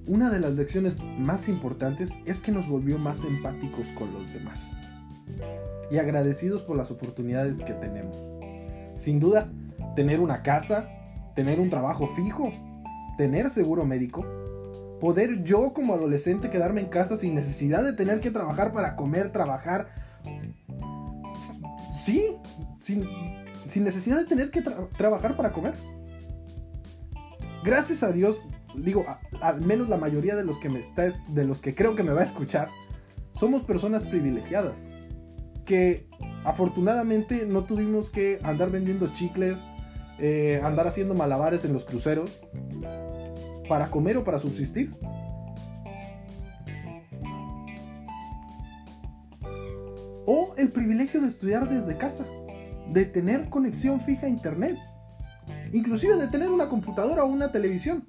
Una 0.06 0.30
de 0.30 0.38
las 0.38 0.52
lecciones 0.52 1.02
más 1.18 1.48
importantes 1.48 2.12
es 2.26 2.40
que 2.40 2.52
nos 2.52 2.68
volvió 2.68 2.98
más 2.98 3.24
empáticos 3.24 3.88
con 3.88 4.12
los 4.12 4.30
demás 4.32 4.60
y 5.90 5.98
agradecidos 5.98 6.62
por 6.62 6.76
las 6.76 6.90
oportunidades 6.90 7.62
que 7.62 7.72
tenemos. 7.72 8.16
Sin 8.94 9.20
duda, 9.20 9.50
tener 9.96 10.20
una 10.20 10.42
casa, 10.42 10.88
tener 11.34 11.60
un 11.60 11.70
trabajo 11.70 12.08
fijo, 12.14 12.50
tener 13.16 13.50
seguro 13.50 13.84
médico, 13.84 14.24
poder 15.00 15.42
yo 15.44 15.72
como 15.72 15.94
adolescente 15.94 16.50
quedarme 16.50 16.80
en 16.80 16.88
casa 16.88 17.16
sin 17.16 17.34
necesidad 17.34 17.82
de 17.82 17.92
tener 17.92 18.20
que 18.20 18.30
trabajar 18.30 18.72
para 18.72 18.96
comer, 18.96 19.32
trabajar. 19.32 19.88
Sí, 21.92 22.36
sin, 22.78 23.04
sin 23.66 23.84
necesidad 23.84 24.18
de 24.18 24.26
tener 24.26 24.50
que 24.50 24.62
trabajar 24.96 25.36
para 25.36 25.52
comer. 25.52 25.74
Gracias 27.64 28.02
a 28.02 28.12
Dios, 28.12 28.42
digo, 28.74 29.04
al 29.40 29.60
menos 29.62 29.88
la 29.88 29.96
mayoría 29.96 30.36
de 30.36 30.44
los 30.44 30.58
que 30.58 30.68
me 30.68 30.78
está, 30.78 31.06
de 31.28 31.44
los 31.44 31.60
que 31.60 31.74
creo 31.74 31.94
que 31.96 32.02
me 32.02 32.12
va 32.12 32.20
a 32.20 32.24
escuchar, 32.24 32.68
somos 33.32 33.62
personas 33.62 34.04
privilegiadas. 34.04 34.90
Que 35.64 36.08
afortunadamente 36.44 37.46
no 37.46 37.64
tuvimos 37.64 38.10
que 38.10 38.38
andar 38.42 38.70
vendiendo 38.70 39.12
chicles, 39.14 39.62
eh, 40.18 40.60
andar 40.62 40.86
haciendo 40.86 41.14
malabares 41.14 41.64
en 41.64 41.72
los 41.72 41.84
cruceros 41.84 42.38
para 43.66 43.90
comer 43.90 44.18
o 44.18 44.24
para 44.24 44.38
subsistir. 44.38 44.94
O 50.26 50.54
el 50.58 50.70
privilegio 50.70 51.22
de 51.22 51.28
estudiar 51.28 51.68
desde 51.68 51.96
casa 51.96 52.26
de 52.92 53.04
tener 53.04 53.48
conexión 53.48 54.00
fija 54.00 54.26
a 54.26 54.30
internet, 54.30 54.78
inclusive 55.72 56.16
de 56.16 56.28
tener 56.28 56.50
una 56.50 56.68
computadora 56.68 57.24
o 57.24 57.26
una 57.26 57.52
televisión. 57.52 58.06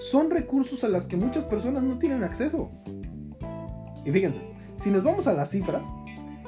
Son 0.00 0.30
recursos 0.30 0.82
a 0.84 0.88
los 0.88 1.06
que 1.06 1.16
muchas 1.16 1.44
personas 1.44 1.82
no 1.82 1.98
tienen 1.98 2.24
acceso. 2.24 2.70
Y 4.04 4.10
fíjense, 4.10 4.40
si 4.76 4.90
nos 4.90 5.04
vamos 5.04 5.26
a 5.26 5.32
las 5.32 5.50
cifras, 5.50 5.84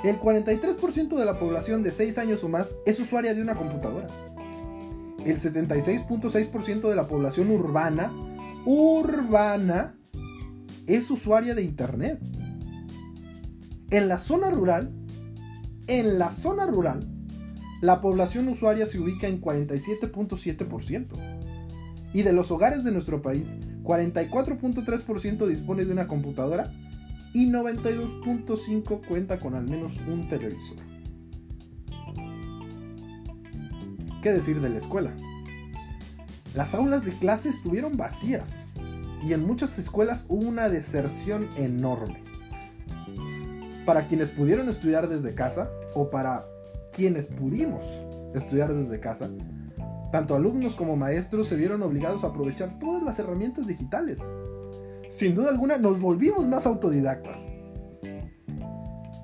el 0.02 0.20
43% 0.20 1.16
de 1.16 1.24
la 1.24 1.38
población 1.38 1.82
de 1.82 1.90
6 1.90 2.18
años 2.18 2.44
o 2.44 2.48
más 2.48 2.74
es 2.84 2.98
usuaria 3.00 3.34
de 3.34 3.40
una 3.40 3.54
computadora. 3.54 4.06
El 5.24 5.40
76.6% 5.40 6.88
de 6.90 6.96
la 6.96 7.08
población 7.08 7.50
urbana, 7.50 8.12
urbana, 8.66 9.96
es 10.86 11.10
usuaria 11.10 11.54
de 11.54 11.62
Internet. 11.62 12.20
En 13.90 14.08
la 14.08 14.18
zona 14.18 14.50
rural, 14.50 14.92
en 15.86 16.18
la 16.18 16.30
zona 16.30 16.66
rural, 16.66 17.06
la 17.80 18.00
población 18.00 18.48
usuaria 18.48 18.86
se 18.86 18.98
ubica 18.98 19.26
en 19.28 19.40
47.7%. 19.40 21.06
Y 22.14 22.22
de 22.22 22.32
los 22.32 22.50
hogares 22.50 22.84
de 22.84 22.92
nuestro 22.92 23.20
país, 23.20 23.54
44.3% 23.82 25.46
dispone 25.46 25.84
de 25.84 25.92
una 25.92 26.06
computadora 26.06 26.72
y 27.34 27.50
92.5% 27.50 29.06
cuenta 29.06 29.38
con 29.38 29.54
al 29.54 29.68
menos 29.68 29.96
un 30.08 30.28
televisor. 30.28 30.78
¿Qué 34.22 34.32
decir 34.32 34.60
de 34.60 34.70
la 34.70 34.78
escuela? 34.78 35.14
Las 36.54 36.74
aulas 36.74 37.04
de 37.04 37.12
clase 37.12 37.48
estuvieron 37.48 37.96
vacías 37.96 38.60
y 39.26 39.32
en 39.32 39.44
muchas 39.44 39.78
escuelas 39.78 40.24
hubo 40.28 40.46
una 40.48 40.68
deserción 40.68 41.48
enorme 41.56 42.22
para 43.84 44.06
quienes 44.06 44.30
pudieron 44.30 44.68
estudiar 44.68 45.08
desde 45.08 45.34
casa 45.34 45.70
o 45.94 46.10
para 46.10 46.46
quienes 46.92 47.26
pudimos 47.26 47.82
estudiar 48.34 48.72
desde 48.72 49.00
casa, 49.00 49.30
tanto 50.10 50.34
alumnos 50.34 50.74
como 50.74 50.96
maestros 50.96 51.48
se 51.48 51.56
vieron 51.56 51.82
obligados 51.82 52.24
a 52.24 52.28
aprovechar 52.28 52.78
todas 52.78 53.02
las 53.02 53.18
herramientas 53.18 53.66
digitales. 53.66 54.22
Sin 55.08 55.34
duda 55.34 55.50
alguna 55.50 55.76
nos 55.76 56.00
volvimos 56.00 56.46
más 56.46 56.66
autodidactas. 56.66 57.46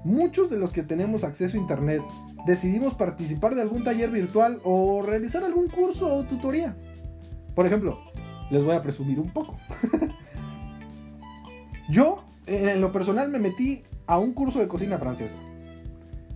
Muchos 0.04 0.50
de 0.50 0.58
los 0.58 0.72
que 0.72 0.82
tenemos 0.82 1.24
acceso 1.24 1.56
a 1.56 1.60
Internet 1.60 2.02
decidimos 2.46 2.94
participar 2.94 3.54
de 3.54 3.62
algún 3.62 3.84
taller 3.84 4.10
virtual 4.10 4.60
o 4.64 5.02
realizar 5.02 5.44
algún 5.44 5.68
curso 5.68 6.12
o 6.12 6.24
tutoría. 6.24 6.76
Por 7.54 7.66
ejemplo, 7.66 7.98
les 8.50 8.64
voy 8.64 8.74
a 8.74 8.82
presumir 8.82 9.20
un 9.20 9.30
poco. 9.30 9.58
Yo, 11.90 12.24
en 12.46 12.80
lo 12.80 12.92
personal, 12.92 13.28
me 13.30 13.38
metí 13.38 13.84
a 14.10 14.18
un 14.18 14.32
curso 14.32 14.58
de 14.58 14.66
cocina 14.66 14.98
francesa. 14.98 15.36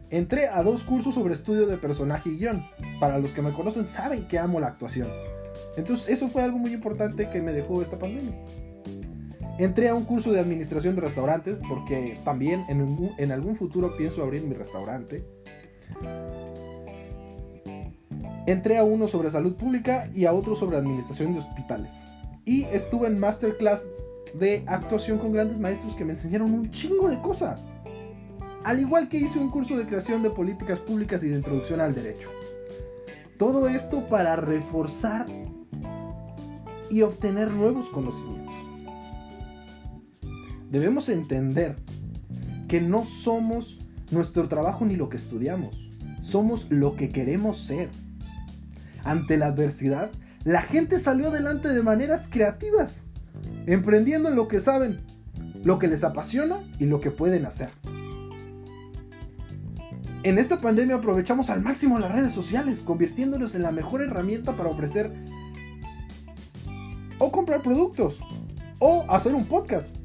Entré 0.08 0.46
a 0.46 0.62
dos 0.62 0.84
cursos 0.84 1.12
sobre 1.12 1.34
estudio 1.34 1.66
de 1.66 1.76
personaje 1.76 2.30
y 2.30 2.36
guion. 2.36 2.64
Para 3.00 3.18
los 3.18 3.32
que 3.32 3.42
me 3.42 3.52
conocen 3.52 3.88
saben 3.88 4.28
que 4.28 4.38
amo 4.38 4.60
la 4.60 4.68
actuación. 4.68 5.08
Entonces 5.76 6.08
eso 6.08 6.28
fue 6.28 6.44
algo 6.44 6.56
muy 6.56 6.72
importante 6.72 7.28
que 7.30 7.42
me 7.42 7.52
dejó 7.52 7.82
esta 7.82 7.98
pandemia. 7.98 8.32
Entré 9.58 9.88
a 9.88 9.96
un 9.96 10.04
curso 10.04 10.30
de 10.30 10.38
administración 10.38 10.94
de 10.94 11.00
restaurantes 11.00 11.58
porque 11.68 12.16
también 12.24 12.64
en, 12.68 13.10
en 13.18 13.32
algún 13.32 13.56
futuro 13.56 13.96
pienso 13.96 14.22
abrir 14.22 14.44
mi 14.44 14.54
restaurante. 14.54 15.24
Entré 18.46 18.78
a 18.78 18.84
uno 18.84 19.08
sobre 19.08 19.30
salud 19.30 19.56
pública 19.56 20.08
y 20.14 20.26
a 20.26 20.32
otro 20.32 20.54
sobre 20.54 20.76
administración 20.76 21.32
de 21.32 21.40
hospitales. 21.40 22.04
Y 22.44 22.66
estuve 22.66 23.08
en 23.08 23.18
masterclass 23.18 23.88
de 24.38 24.64
actuación 24.66 25.18
con 25.18 25.32
grandes 25.32 25.58
maestros 25.58 25.94
que 25.94 26.04
me 26.04 26.12
enseñaron 26.12 26.52
un 26.52 26.70
chingo 26.70 27.08
de 27.08 27.20
cosas. 27.20 27.74
Al 28.64 28.80
igual 28.80 29.08
que 29.08 29.18
hice 29.18 29.38
un 29.38 29.50
curso 29.50 29.76
de 29.76 29.86
creación 29.86 30.22
de 30.22 30.30
políticas 30.30 30.80
públicas 30.80 31.22
y 31.22 31.28
de 31.28 31.36
introducción 31.36 31.80
al 31.80 31.94
derecho. 31.94 32.28
Todo 33.38 33.68
esto 33.68 34.08
para 34.08 34.36
reforzar 34.36 35.26
y 36.90 37.02
obtener 37.02 37.50
nuevos 37.50 37.88
conocimientos. 37.88 38.54
Debemos 40.70 41.08
entender 41.08 41.76
que 42.68 42.80
no 42.80 43.04
somos 43.04 43.78
nuestro 44.10 44.48
trabajo 44.48 44.84
ni 44.84 44.96
lo 44.96 45.08
que 45.08 45.16
estudiamos, 45.16 45.90
somos 46.22 46.70
lo 46.70 46.96
que 46.96 47.10
queremos 47.10 47.60
ser. 47.60 47.90
Ante 49.04 49.36
la 49.36 49.46
adversidad, 49.46 50.10
la 50.44 50.62
gente 50.62 50.98
salió 50.98 51.28
adelante 51.28 51.68
de 51.68 51.82
maneras 51.82 52.28
creativas, 52.28 53.03
emprendiendo 53.66 54.28
en 54.28 54.36
lo 54.36 54.48
que 54.48 54.60
saben, 54.60 55.00
lo 55.62 55.78
que 55.78 55.88
les 55.88 56.04
apasiona 56.04 56.60
y 56.78 56.86
lo 56.86 57.00
que 57.00 57.10
pueden 57.10 57.46
hacer. 57.46 57.70
En 60.22 60.38
esta 60.38 60.60
pandemia 60.60 60.96
aprovechamos 60.96 61.50
al 61.50 61.62
máximo 61.62 61.98
las 61.98 62.10
redes 62.10 62.32
sociales, 62.32 62.80
convirtiéndonos 62.80 63.54
en 63.54 63.62
la 63.62 63.72
mejor 63.72 64.00
herramienta 64.02 64.56
para 64.56 64.70
ofrecer 64.70 65.12
o 67.18 67.30
comprar 67.30 67.60
productos 67.60 68.18
o 68.78 69.04
hacer 69.08 69.34
un 69.34 69.44
podcast. 69.44 69.96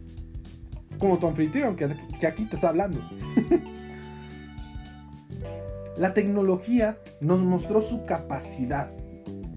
Como 0.97 1.17
tu 1.17 1.27
anfitrión 1.27 1.77
que, 1.77 1.95
que 2.19 2.27
aquí 2.27 2.45
te 2.45 2.55
está 2.55 2.69
hablando. 2.69 2.99
la 5.97 6.13
tecnología 6.13 6.97
nos 7.21 7.39
mostró 7.39 7.81
su 7.81 8.03
capacidad 8.05 8.91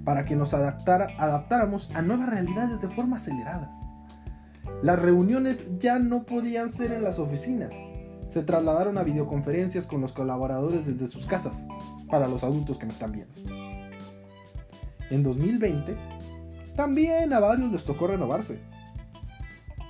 para 0.04 0.24
que 0.24 0.36
nos 0.36 0.54
adaptáramos 0.54 1.90
a 1.94 2.02
nuevas 2.02 2.28
realidades 2.28 2.80
de 2.80 2.88
forma 2.88 3.16
acelerada. 3.16 3.81
Las 4.82 5.00
reuniones 5.00 5.78
ya 5.78 5.98
no 5.98 6.24
podían 6.24 6.70
ser 6.70 6.92
en 6.92 7.04
las 7.04 7.18
oficinas. 7.18 7.72
Se 8.28 8.42
trasladaron 8.42 8.98
a 8.98 9.02
videoconferencias 9.02 9.86
con 9.86 10.00
los 10.00 10.12
colaboradores 10.12 10.84
desde 10.84 11.06
sus 11.06 11.26
casas, 11.26 11.66
para 12.10 12.28
los 12.28 12.42
adultos 12.42 12.78
que 12.78 12.86
me 12.86 12.92
están 12.92 13.12
viendo. 13.12 13.34
En 15.10 15.22
2020, 15.22 15.96
también 16.74 17.32
a 17.32 17.40
varios 17.40 17.70
les 17.70 17.84
tocó 17.84 18.06
renovarse. 18.06 18.58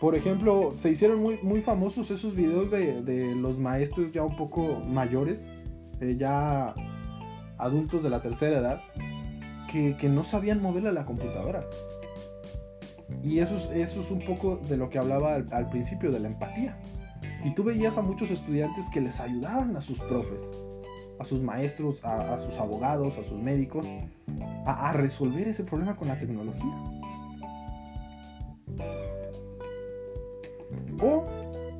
Por 0.00 0.16
ejemplo, 0.16 0.74
se 0.76 0.90
hicieron 0.90 1.22
muy, 1.22 1.38
muy 1.42 1.62
famosos 1.62 2.10
esos 2.10 2.34
videos 2.34 2.70
de, 2.72 3.34
los 3.36 3.58
maestros 3.58 4.10
ya 4.10 4.24
un 4.24 4.36
poco 4.36 4.80
mayores, 4.86 5.46
eh, 6.00 6.16
ya 6.18 6.74
adultos 7.56 8.02
de 8.02 8.10
la 8.10 8.20
tercera 8.20 8.58
edad, 8.58 8.80
que, 9.70 10.08
no 10.08 10.24
sabían 10.24 10.60
moverle 10.60 10.90
a 10.90 10.92
la 10.92 11.06
computadora. 11.06 11.64
Y 13.22 13.38
eso 13.38 13.56
es, 13.72 13.96
un 14.10 14.20
poco 14.20 14.60
de 14.68 14.76
lo 14.76 14.90
que 14.90 14.98
hablaba 14.98 15.34
al, 15.34 15.68
principio, 15.70 16.10
de 16.10 16.20
la 16.20 16.28
empatía. 16.28 16.76
Y 17.44 17.54
tú 17.54 17.64
veías 17.64 17.98
a 17.98 18.02
muchos 18.02 18.30
estudiantes 18.30 18.88
que 18.88 19.00
les 19.00 19.20
ayudaban 19.20 19.76
a 19.76 19.80
sus 19.80 19.98
profes, 20.00 20.40
a 21.18 21.24
sus 21.24 21.40
maestros, 21.40 22.04
a, 22.04 22.38
sus 22.38 22.58
abogados, 22.58 23.18
a 23.18 23.24
sus 23.24 23.38
médicos, 23.38 23.86
a, 24.66 24.90
a 24.90 24.92
resolver 24.92 25.48
ese 25.48 25.64
problema 25.64 25.96
con 25.96 26.08
la 26.08 26.18
tecnología. 26.18 26.74
O 31.00 31.24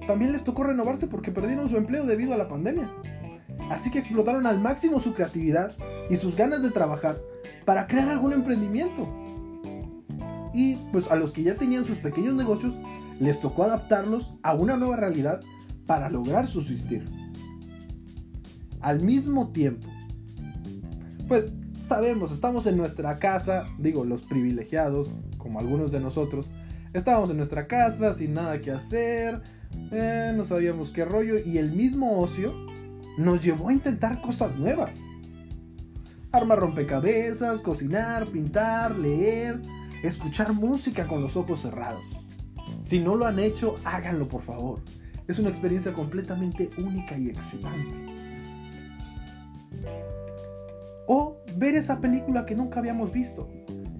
también 0.06 0.32
les 0.32 0.44
tocó 0.44 0.64
renovarse 0.64 1.06
porque 1.06 1.30
perdieron 1.30 1.68
su 1.68 1.76
empleo 1.76 2.04
debido 2.04 2.34
a 2.34 2.36
la 2.36 2.48
pandemia. 2.48 2.90
Así 3.70 3.90
que 3.90 3.98
explotaron 3.98 4.46
al 4.46 4.60
máximo 4.60 5.00
su 5.00 5.14
creatividad 5.14 5.72
y 6.10 6.16
sus 6.16 6.36
ganas 6.36 6.62
de 6.62 6.70
trabajar 6.70 7.16
para 7.64 7.86
crear 7.86 8.08
algún 8.08 8.32
emprendimiento. 8.32 9.08
Y 10.54 10.76
pues 10.92 11.10
a 11.10 11.16
los 11.16 11.32
que 11.32 11.42
ya 11.42 11.54
tenían 11.54 11.84
sus 11.84 11.98
pequeños 11.98 12.34
negocios, 12.34 12.74
les 13.20 13.40
tocó 13.40 13.64
adaptarlos 13.64 14.34
a 14.42 14.54
una 14.54 14.76
nueva 14.76 14.96
realidad 14.96 15.40
para 15.86 16.10
lograr 16.10 16.46
subsistir. 16.46 17.04
Al 18.80 19.00
mismo 19.00 19.52
tiempo, 19.52 19.88
pues 21.28 21.52
sabemos, 21.86 22.32
estamos 22.32 22.66
en 22.66 22.76
nuestra 22.76 23.18
casa, 23.18 23.66
digo, 23.78 24.04
los 24.04 24.22
privilegiados, 24.22 25.10
como 25.38 25.60
algunos 25.60 25.92
de 25.92 26.00
nosotros, 26.00 26.50
estábamos 26.92 27.30
en 27.30 27.36
nuestra 27.36 27.66
casa 27.66 28.12
sin 28.12 28.34
nada 28.34 28.60
que 28.60 28.70
hacer, 28.70 29.40
eh, 29.90 30.32
no 30.36 30.44
sabíamos 30.44 30.90
qué 30.90 31.04
rollo, 31.04 31.38
y 31.38 31.58
el 31.58 31.72
mismo 31.72 32.18
ocio 32.20 32.54
nos 33.18 33.42
llevó 33.42 33.68
a 33.68 33.72
intentar 33.72 34.20
cosas 34.20 34.56
nuevas. 34.56 34.98
Armar 36.32 36.60
rompecabezas, 36.60 37.60
cocinar, 37.60 38.26
pintar, 38.26 38.98
leer, 38.98 39.60
escuchar 40.02 40.52
música 40.52 41.06
con 41.06 41.22
los 41.22 41.36
ojos 41.36 41.60
cerrados. 41.60 42.02
Si 42.82 42.98
no 42.98 43.16
lo 43.16 43.26
han 43.26 43.38
hecho, 43.38 43.76
háganlo 43.84 44.28
por 44.28 44.42
favor. 44.42 44.80
Es 45.28 45.38
una 45.38 45.48
experiencia 45.48 45.92
completamente 45.92 46.70
única 46.78 47.16
y 47.16 47.28
excitante. 47.28 47.94
O 51.06 51.36
ver 51.56 51.74
esa 51.74 52.00
película 52.00 52.44
que 52.44 52.54
nunca 52.54 52.80
habíamos 52.80 53.12
visto. 53.12 53.48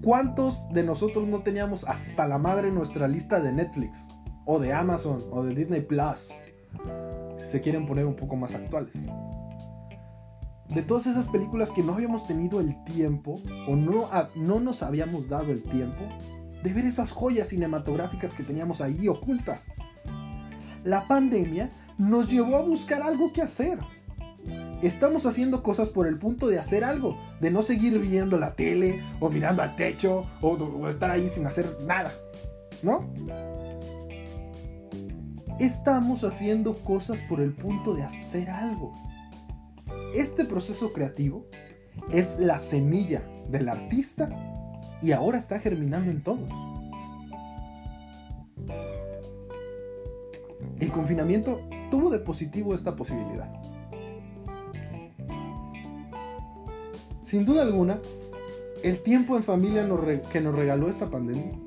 ¿Cuántos 0.01 0.67
de 0.69 0.83
nosotros 0.83 1.27
no 1.27 1.43
teníamos 1.43 1.85
hasta 1.85 2.27
la 2.27 2.37
madre 2.37 2.71
nuestra 2.71 3.07
lista 3.07 3.39
de 3.39 3.53
Netflix? 3.53 4.07
O 4.45 4.59
de 4.59 4.73
Amazon 4.73 5.23
o 5.31 5.43
de 5.43 5.55
Disney 5.55 5.81
Plus. 5.81 6.29
Si 7.37 7.45
se 7.51 7.61
quieren 7.61 7.85
poner 7.85 8.05
un 8.05 8.15
poco 8.15 8.35
más 8.35 8.53
actuales 8.53 8.95
de 10.69 10.81
todas 10.81 11.07
esas 11.07 11.27
películas 11.27 11.71
que 11.71 11.83
no 11.83 11.93
habíamos 11.93 12.25
tenido 12.25 12.59
el 12.59 12.83
tiempo 12.83 13.41
o 13.67 13.75
no, 13.75 14.09
no 14.35 14.59
nos 14.59 14.83
habíamos 14.83 15.27
dado 15.29 15.51
el 15.51 15.61
tiempo 15.61 16.03
de 16.63 16.73
ver 16.73 16.85
esas 16.85 17.11
joyas 17.11 17.49
cinematográficas 17.49 18.33
que 18.33 18.43
teníamos 18.43 18.81
ahí 18.81 19.07
ocultas. 19.07 19.71
La 20.83 21.07
pandemia 21.07 21.71
nos 21.97 22.29
llevó 22.29 22.55
a 22.55 22.61
buscar 22.61 23.01
algo 23.01 23.33
que 23.33 23.41
hacer. 23.41 23.79
Estamos 24.81 25.25
haciendo 25.25 25.63
cosas 25.63 25.89
por 25.89 26.07
el 26.07 26.17
punto 26.17 26.47
de 26.47 26.59
hacer 26.59 26.83
algo, 26.83 27.17
de 27.39 27.51
no 27.51 27.61
seguir 27.61 27.99
viendo 27.99 28.37
la 28.37 28.55
tele 28.55 29.01
o 29.19 29.29
mirando 29.29 29.61
al 29.61 29.75
techo 29.75 30.25
o, 30.41 30.49
o 30.49 30.87
estar 30.89 31.09
ahí 31.09 31.29
sin 31.29 31.45
hacer 31.47 31.77
nada, 31.85 32.11
¿no? 32.81 33.09
Estamos 35.59 36.23
haciendo 36.23 36.75
cosas 36.79 37.19
por 37.29 37.39
el 37.39 37.53
punto 37.53 37.93
de 37.93 38.03
hacer 38.03 38.49
algo. 38.49 38.93
Este 40.13 40.45
proceso 40.45 40.93
creativo 40.93 41.47
es 42.11 42.39
la 42.39 42.59
semilla 42.59 43.23
del 43.49 43.67
artista 43.67 44.29
y 45.01 45.11
ahora 45.11 45.39
está 45.39 45.59
germinando 45.59 46.11
en 46.11 46.21
todos. 46.21 46.49
El 50.79 50.91
confinamiento 50.91 51.61
tuvo 51.89 52.11
de 52.11 52.19
positivo 52.19 52.75
esta 52.75 52.95
posibilidad. 52.95 53.51
Sin 57.21 57.45
duda 57.45 57.63
alguna, 57.63 57.99
el 58.83 59.01
tiempo 59.01 59.35
en 59.35 59.43
familia 59.43 59.87
que 60.31 60.41
nos 60.41 60.55
regaló 60.55 60.89
esta 60.89 61.09
pandemia 61.09 61.57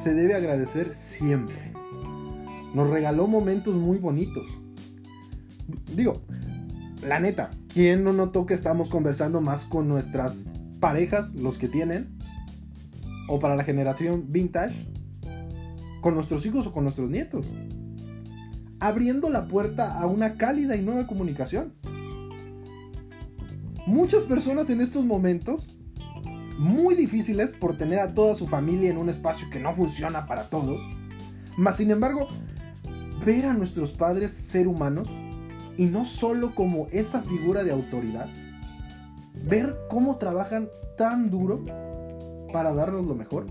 se 0.00 0.14
debe 0.14 0.34
agradecer 0.34 0.94
siempre. 0.94 1.72
Nos 2.72 2.88
regaló 2.88 3.26
momentos 3.26 3.74
muy 3.74 3.98
bonitos. 3.98 4.46
Digo, 5.94 6.20
la 7.02 7.20
neta, 7.20 7.50
¿quién 7.72 8.04
no 8.04 8.12
notó 8.12 8.46
que 8.46 8.54
estamos 8.54 8.88
conversando 8.88 9.40
más 9.40 9.64
con 9.64 9.88
nuestras 9.88 10.50
parejas, 10.80 11.34
los 11.34 11.58
que 11.58 11.68
tienen? 11.68 12.16
O 13.28 13.38
para 13.38 13.56
la 13.56 13.64
generación 13.64 14.26
vintage, 14.28 14.88
con 16.00 16.14
nuestros 16.14 16.46
hijos 16.46 16.66
o 16.66 16.72
con 16.72 16.84
nuestros 16.84 17.10
nietos. 17.10 17.46
Abriendo 18.80 19.28
la 19.28 19.46
puerta 19.46 20.00
a 20.00 20.06
una 20.06 20.34
cálida 20.34 20.76
y 20.76 20.82
nueva 20.82 21.06
comunicación. 21.06 21.74
Muchas 23.86 24.24
personas 24.24 24.68
en 24.70 24.80
estos 24.80 25.04
momentos, 25.04 25.68
muy 26.58 26.94
difíciles 26.94 27.52
por 27.52 27.76
tener 27.76 28.00
a 28.00 28.14
toda 28.14 28.34
su 28.34 28.46
familia 28.46 28.90
en 28.90 28.96
un 28.96 29.08
espacio 29.08 29.48
que 29.50 29.60
no 29.60 29.74
funciona 29.74 30.26
para 30.26 30.48
todos, 30.48 30.80
mas 31.56 31.76
sin 31.76 31.90
embargo, 31.90 32.26
ver 33.24 33.46
a 33.46 33.52
nuestros 33.52 33.92
padres 33.92 34.32
ser 34.32 34.66
humanos 34.66 35.08
y 35.76 35.86
no 35.86 36.04
solo 36.04 36.54
como 36.54 36.88
esa 36.90 37.22
figura 37.22 37.64
de 37.64 37.72
autoridad, 37.72 38.28
ver 39.44 39.76
cómo 39.88 40.16
trabajan 40.16 40.68
tan 40.96 41.30
duro 41.30 41.62
para 42.52 42.72
darnos 42.72 43.06
lo 43.06 43.14
mejor, 43.14 43.46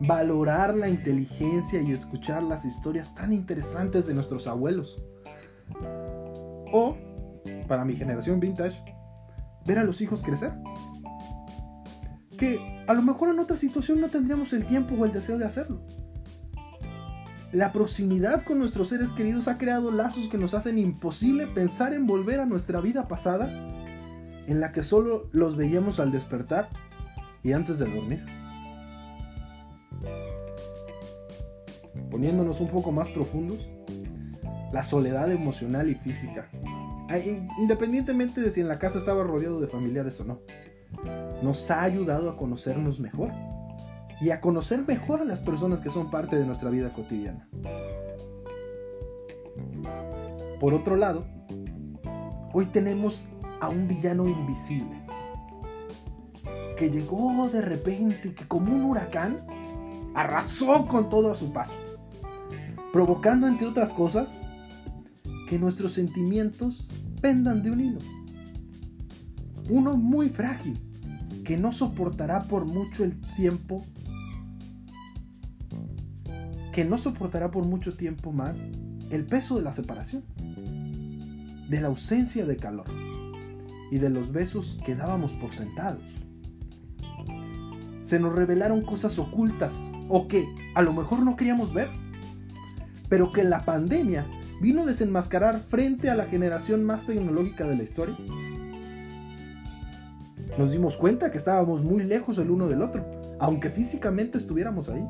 valorar 0.00 0.74
la 0.74 0.88
inteligencia 0.88 1.82
y 1.82 1.92
escuchar 1.92 2.42
las 2.42 2.64
historias 2.64 3.14
tan 3.14 3.32
interesantes 3.32 4.06
de 4.06 4.14
nuestros 4.14 4.46
abuelos. 4.46 5.02
O, 6.72 6.96
para 7.66 7.84
mi 7.84 7.96
generación 7.96 8.40
vintage, 8.40 8.82
ver 9.66 9.78
a 9.78 9.84
los 9.84 10.00
hijos 10.00 10.22
crecer. 10.22 10.52
Que 12.38 12.84
a 12.86 12.94
lo 12.94 13.02
mejor 13.02 13.28
en 13.28 13.38
otra 13.38 13.56
situación 13.56 14.00
no 14.00 14.08
tendríamos 14.08 14.52
el 14.52 14.64
tiempo 14.64 14.94
o 14.94 15.04
el 15.04 15.12
deseo 15.12 15.36
de 15.36 15.44
hacerlo. 15.44 15.82
La 17.52 17.72
proximidad 17.72 18.44
con 18.44 18.60
nuestros 18.60 18.88
seres 18.88 19.08
queridos 19.08 19.48
ha 19.48 19.58
creado 19.58 19.90
lazos 19.90 20.28
que 20.28 20.38
nos 20.38 20.54
hacen 20.54 20.78
imposible 20.78 21.48
pensar 21.48 21.92
en 21.94 22.06
volver 22.06 22.38
a 22.38 22.46
nuestra 22.46 22.80
vida 22.80 23.08
pasada, 23.08 23.50
en 24.46 24.60
la 24.60 24.70
que 24.70 24.84
solo 24.84 25.28
los 25.32 25.56
veíamos 25.56 25.98
al 25.98 26.12
despertar 26.12 26.68
y 27.42 27.52
antes 27.52 27.80
de 27.80 27.90
dormir. 27.92 28.24
Poniéndonos 32.08 32.60
un 32.60 32.68
poco 32.68 32.92
más 32.92 33.08
profundos, 33.08 33.68
la 34.72 34.84
soledad 34.84 35.32
emocional 35.32 35.90
y 35.90 35.96
física, 35.96 36.48
independientemente 37.58 38.40
de 38.40 38.52
si 38.52 38.60
en 38.60 38.68
la 38.68 38.78
casa 38.78 38.98
estaba 38.98 39.24
rodeado 39.24 39.60
de 39.60 39.66
familiares 39.66 40.20
o 40.20 40.24
no, 40.24 40.38
nos 41.42 41.68
ha 41.72 41.82
ayudado 41.82 42.30
a 42.30 42.36
conocernos 42.36 43.00
mejor 43.00 43.32
y 44.20 44.30
a 44.30 44.40
conocer 44.40 44.86
mejor 44.86 45.20
a 45.20 45.24
las 45.24 45.40
personas 45.40 45.80
que 45.80 45.90
son 45.90 46.10
parte 46.10 46.36
de 46.36 46.46
nuestra 46.46 46.70
vida 46.70 46.92
cotidiana. 46.92 47.48
Por 50.58 50.74
otro 50.74 50.96
lado, 50.96 51.24
hoy 52.52 52.66
tenemos 52.66 53.26
a 53.60 53.68
un 53.68 53.88
villano 53.88 54.28
invisible 54.28 55.00
que 56.76 56.90
llegó 56.90 57.48
de 57.48 57.60
repente 57.60 58.28
y 58.28 58.30
que 58.30 58.46
como 58.46 58.74
un 58.74 58.84
huracán 58.84 59.46
arrasó 60.14 60.86
con 60.86 61.08
todo 61.10 61.30
a 61.30 61.34
su 61.34 61.52
paso, 61.52 61.74
provocando 62.92 63.46
entre 63.46 63.66
otras 63.66 63.92
cosas 63.92 64.30
que 65.46 65.58
nuestros 65.58 65.92
sentimientos 65.92 66.88
pendan 67.20 67.62
de 67.62 67.70
un 67.70 67.80
hilo. 67.80 67.98
Uno 69.68 69.96
muy 69.96 70.30
frágil, 70.30 70.78
que 71.44 71.56
no 71.56 71.72
soportará 71.72 72.44
por 72.44 72.66
mucho 72.66 73.04
el 73.04 73.20
tiempo, 73.36 73.84
que 76.72 76.84
no 76.84 76.98
soportará 76.98 77.50
por 77.50 77.64
mucho 77.64 77.96
tiempo 77.96 78.32
más 78.32 78.58
el 79.10 79.26
peso 79.26 79.56
de 79.56 79.62
la 79.62 79.72
separación, 79.72 80.22
de 81.68 81.80
la 81.80 81.88
ausencia 81.88 82.46
de 82.46 82.56
calor 82.56 82.86
y 83.90 83.98
de 83.98 84.10
los 84.10 84.32
besos 84.32 84.78
que 84.84 84.94
dábamos 84.94 85.32
por 85.34 85.52
sentados 85.52 86.02
se 88.10 88.18
nos 88.18 88.34
revelaron 88.34 88.82
cosas 88.82 89.20
ocultas 89.20 89.72
o 90.08 90.26
que 90.26 90.44
a 90.74 90.82
lo 90.82 90.92
mejor 90.92 91.22
no 91.22 91.36
queríamos 91.36 91.72
ver, 91.72 91.86
pero 93.08 93.30
que 93.30 93.44
la 93.44 93.64
pandemia 93.64 94.26
vino 94.60 94.82
a 94.82 94.84
desenmascarar 94.84 95.60
frente 95.60 96.10
a 96.10 96.16
la 96.16 96.24
generación 96.24 96.82
más 96.82 97.06
tecnológica 97.06 97.68
de 97.68 97.76
la 97.76 97.84
historia. 97.84 98.16
Nos 100.58 100.72
dimos 100.72 100.96
cuenta 100.96 101.30
que 101.30 101.38
estábamos 101.38 101.84
muy 101.84 102.02
lejos 102.02 102.36
el 102.38 102.50
uno 102.50 102.66
del 102.66 102.82
otro, 102.82 103.06
aunque 103.38 103.70
físicamente 103.70 104.38
estuviéramos 104.38 104.88
ahí. 104.88 105.06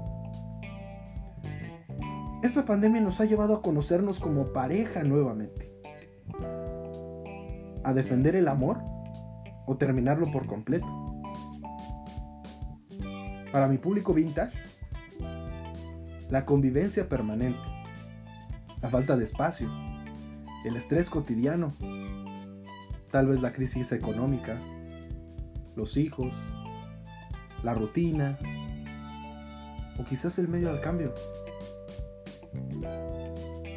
Esta 2.43 2.65
pandemia 2.65 3.03
nos 3.03 3.21
ha 3.21 3.27
llevado 3.27 3.55
a 3.55 3.63
conocernos 3.63 4.19
como 4.19 4.47
pareja 4.47 5.05
nuevamente, 5.05 5.73
a 7.85 7.93
defender 7.93 8.35
el 8.35 8.49
amor 8.49 8.79
o 9.67 9.77
terminarlo 9.77 10.31
por 10.33 10.47
completo 10.47 10.87
para 13.53 13.69
mi 13.69 13.79
público 13.79 14.15
vintage, 14.15 14.57
la 16.29 16.47
convivencia 16.47 17.09
permanente, 17.09 17.61
la 18.81 18.89
falta 18.89 19.17
de 19.17 19.25
espacio, 19.25 19.69
el 20.65 20.77
estrés 20.77 21.11
cotidiano, 21.11 21.75
tal 23.11 23.27
vez 23.27 23.43
la 23.43 23.53
crisis 23.53 23.93
económica, 23.93 24.59
los 25.77 25.97
hijos, 25.97 26.33
la 27.63 27.75
rutina 27.75 28.39
o 29.99 30.05
quizás 30.05 30.39
el 30.39 30.49
medio 30.49 30.71
al 30.71 30.81
cambio. 30.81 31.13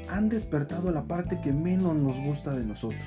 Han 0.09 0.29
despertado 0.29 0.91
la 0.91 1.03
parte 1.03 1.41
que 1.41 1.51
menos 1.51 1.95
nos 1.95 2.17
gusta 2.19 2.53
de 2.53 2.65
nosotros 2.65 3.01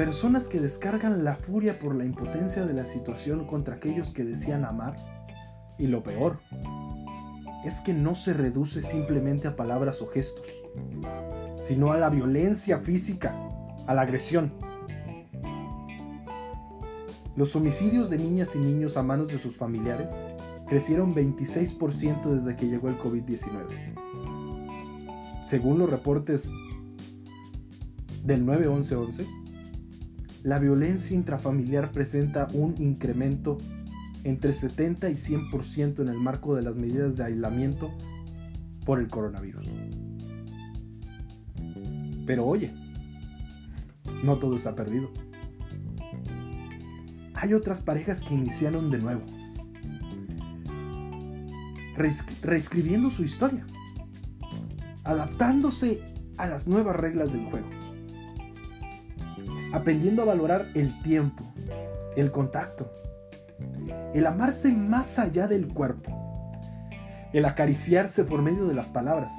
Personas 0.00 0.48
que 0.48 0.60
descargan 0.60 1.24
la 1.24 1.34
furia 1.34 1.78
por 1.78 1.94
la 1.94 2.06
impotencia 2.06 2.64
de 2.64 2.72
la 2.72 2.86
situación 2.86 3.44
contra 3.44 3.74
aquellos 3.74 4.10
que 4.10 4.24
decían 4.24 4.64
amar. 4.64 4.96
Y 5.76 5.88
lo 5.88 6.02
peor 6.02 6.38
es 7.66 7.82
que 7.82 7.92
no 7.92 8.14
se 8.14 8.32
reduce 8.32 8.80
simplemente 8.80 9.46
a 9.46 9.56
palabras 9.56 10.00
o 10.00 10.06
gestos, 10.06 10.46
sino 11.60 11.92
a 11.92 11.98
la 11.98 12.08
violencia 12.08 12.78
física, 12.78 13.34
a 13.86 13.92
la 13.92 14.00
agresión. 14.00 14.54
Los 17.36 17.54
homicidios 17.54 18.08
de 18.08 18.16
niñas 18.16 18.54
y 18.54 18.58
niños 18.58 18.96
a 18.96 19.02
manos 19.02 19.28
de 19.28 19.38
sus 19.38 19.54
familiares 19.54 20.08
crecieron 20.70 21.16
26% 21.16 22.30
desde 22.32 22.54
que 22.54 22.68
llegó 22.68 22.88
el 22.88 22.96
COVID-19. 22.96 23.66
Según 25.44 25.80
los 25.80 25.90
reportes 25.90 26.48
del 28.22 28.46
91111, 28.46 29.26
la 30.44 30.60
violencia 30.60 31.16
intrafamiliar 31.16 31.90
presenta 31.90 32.46
un 32.52 32.76
incremento 32.78 33.58
entre 34.22 34.52
70 34.52 35.10
y 35.10 35.14
100% 35.14 36.02
en 36.02 36.08
el 36.08 36.18
marco 36.18 36.54
de 36.54 36.62
las 36.62 36.76
medidas 36.76 37.16
de 37.16 37.24
aislamiento 37.24 37.90
por 38.86 39.00
el 39.00 39.08
coronavirus. 39.08 39.68
Pero 42.26 42.46
oye, 42.46 42.70
no 44.22 44.38
todo 44.38 44.54
está 44.54 44.76
perdido. 44.76 45.10
Hay 47.34 47.54
otras 47.54 47.80
parejas 47.80 48.22
que 48.22 48.34
iniciaron 48.34 48.92
de 48.92 48.98
nuevo, 48.98 49.22
reescribiendo 52.42 53.10
su 53.10 53.22
historia, 53.22 53.66
adaptándose 55.04 56.02
a 56.36 56.46
las 56.46 56.66
nuevas 56.66 56.96
reglas 56.96 57.32
del 57.32 57.44
juego 57.46 57.68
aprendiendo 59.72 60.22
a 60.22 60.26
valorar 60.26 60.66
el 60.74 61.00
tiempo, 61.02 61.44
el 62.16 62.30
contacto, 62.30 62.90
el 64.14 64.26
amarse 64.26 64.72
más 64.72 65.18
allá 65.18 65.46
del 65.46 65.68
cuerpo, 65.68 66.16
el 67.32 67.44
acariciarse 67.44 68.24
por 68.24 68.42
medio 68.42 68.66
de 68.66 68.74
las 68.74 68.88
palabras, 68.88 69.32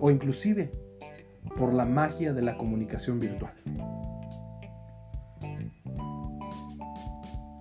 o 0.00 0.10
inclusive 0.10 0.72
por 1.56 1.72
la 1.72 1.84
magia 1.84 2.32
de 2.32 2.42
la 2.42 2.56
comunicación 2.56 3.18
virtual. 3.18 3.52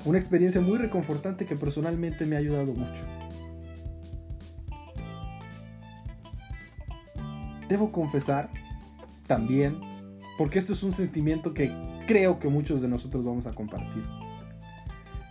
Una 0.05 0.17
experiencia 0.17 0.61
muy 0.61 0.77
reconfortante 0.77 1.45
que 1.45 1.55
personalmente 1.55 2.25
me 2.25 2.37
ha 2.37 2.39
ayudado 2.39 2.73
mucho. 2.73 3.16
Debo 7.77 7.91
confesar 7.91 8.49
también 9.27 9.79
porque 10.35 10.57
esto 10.57 10.73
es 10.73 10.81
un 10.81 10.91
sentimiento 10.91 11.53
que 11.53 11.71
creo 12.07 12.39
que 12.39 12.47
muchos 12.47 12.81
de 12.81 12.87
nosotros 12.87 13.23
vamos 13.23 13.45
a 13.45 13.53
compartir. 13.53 14.03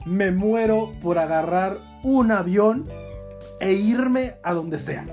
Me 0.04 0.30
muero 0.30 0.92
por 1.02 1.18
agarrar 1.18 1.78
un 2.04 2.30
avión 2.30 2.84
e 3.58 3.72
irme 3.72 4.34
a 4.44 4.54
donde 4.54 4.78
sea. 4.78 5.04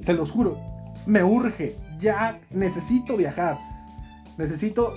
Se 0.00 0.14
los 0.14 0.30
juro, 0.30 0.56
me 1.04 1.22
urge, 1.22 1.76
ya 1.98 2.40
necesito 2.48 3.18
viajar. 3.18 3.58
Necesito 4.38 4.94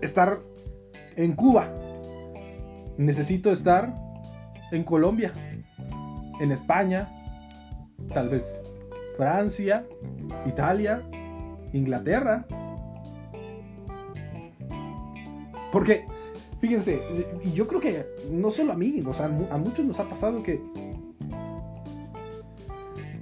estar 0.00 0.40
en 1.16 1.34
Cuba. 1.34 1.70
Necesito 2.96 3.52
estar 3.52 3.94
en 4.72 4.84
Colombia, 4.84 5.34
en 6.40 6.50
España, 6.50 7.10
tal 8.14 8.30
vez 8.30 8.62
Francia, 9.18 9.84
Italia, 10.46 11.02
Inglaterra, 11.74 12.46
Porque, 15.72 16.06
fíjense, 16.60 17.00
y 17.44 17.52
yo 17.52 17.66
creo 17.66 17.80
que 17.80 18.06
no 18.30 18.50
solo 18.50 18.72
a 18.72 18.76
mí, 18.76 19.02
o 19.06 19.12
sea, 19.12 19.26
a 19.26 19.58
muchos 19.58 19.84
nos 19.84 19.98
ha 20.00 20.08
pasado 20.08 20.42
que, 20.42 20.60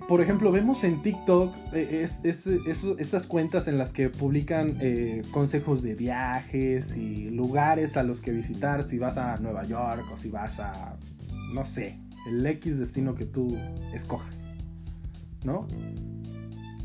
por 0.09 0.21
ejemplo, 0.21 0.53
vemos 0.53 0.85
en 0.85 1.03
TikTok 1.03 1.53
eh, 1.73 2.07
estas 2.25 3.27
cuentas 3.27 3.67
en 3.67 3.79
las 3.79 3.93
que 3.93 4.09
publican 4.09 4.79
eh, 4.81 5.23
consejos 5.33 5.83
de 5.83 5.95
viajes 5.95 6.97
y 6.97 7.31
lugares 7.31 7.97
a 7.97 8.05
los 8.05 8.21
que 8.21 8.31
visitar 8.31 8.87
si 8.87 8.99
vas 8.99 9.19
a 9.19 9.37
Nueva 9.39 9.65
York 9.65 10.05
o 10.13 10.17
si 10.17 10.31
vas 10.31 10.61
a, 10.61 10.97
no 11.53 11.65
sé, 11.65 11.99
el 12.29 12.47
X 12.47 12.79
destino 12.79 13.17
que 13.17 13.25
tú 13.25 13.57
escojas, 13.93 14.39
¿no? 15.45 15.67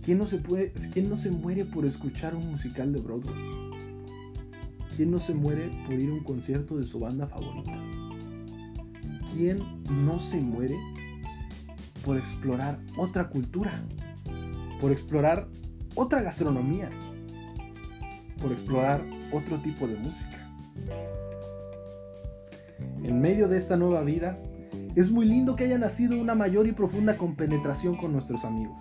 ¿Quién 0.03 0.17
no 0.17 0.25
se, 0.25 0.37
puede, 0.37 0.71
¿quién 0.91 1.09
no 1.09 1.17
se 1.17 1.29
muere 1.31 1.65
por 1.65 1.85
escuchar 1.85 2.35
un 2.35 2.49
musical 2.49 2.91
de 2.91 3.01
Broadway? 3.01 3.35
¿Quién 4.95 5.11
no 5.11 5.19
se 5.19 5.33
muere 5.33 5.69
por 5.85 5.93
ir 5.93 6.09
a 6.09 6.13
un 6.13 6.23
concierto 6.23 6.77
de 6.77 6.85
su 6.85 6.99
banda 6.99 7.27
favorita? 7.27 7.79
¿quién 9.33 9.63
no 10.05 10.19
se 10.19 10.39
muere 10.39 10.77
por 12.05 12.17
explorar 12.17 12.79
otra 12.97 13.29
cultura? 13.29 13.71
Por 14.79 14.91
explorar 14.91 15.47
otra 15.95 16.21
gastronomía, 16.21 16.89
por 18.41 18.51
explorar 18.51 19.01
otro 19.31 19.59
tipo 19.59 19.87
de 19.87 19.95
música. 19.95 20.53
En 23.03 23.21
medio 23.21 23.47
de 23.47 23.57
esta 23.57 23.77
nueva 23.77 24.01
vida, 24.01 24.39
es 24.95 25.11
muy 25.11 25.25
lindo 25.25 25.55
que 25.55 25.65
haya 25.65 25.77
nacido 25.77 26.19
una 26.19 26.35
mayor 26.35 26.67
y 26.67 26.71
profunda 26.71 27.17
compenetración 27.17 27.95
con 27.95 28.11
nuestros 28.11 28.45
amigos 28.45 28.77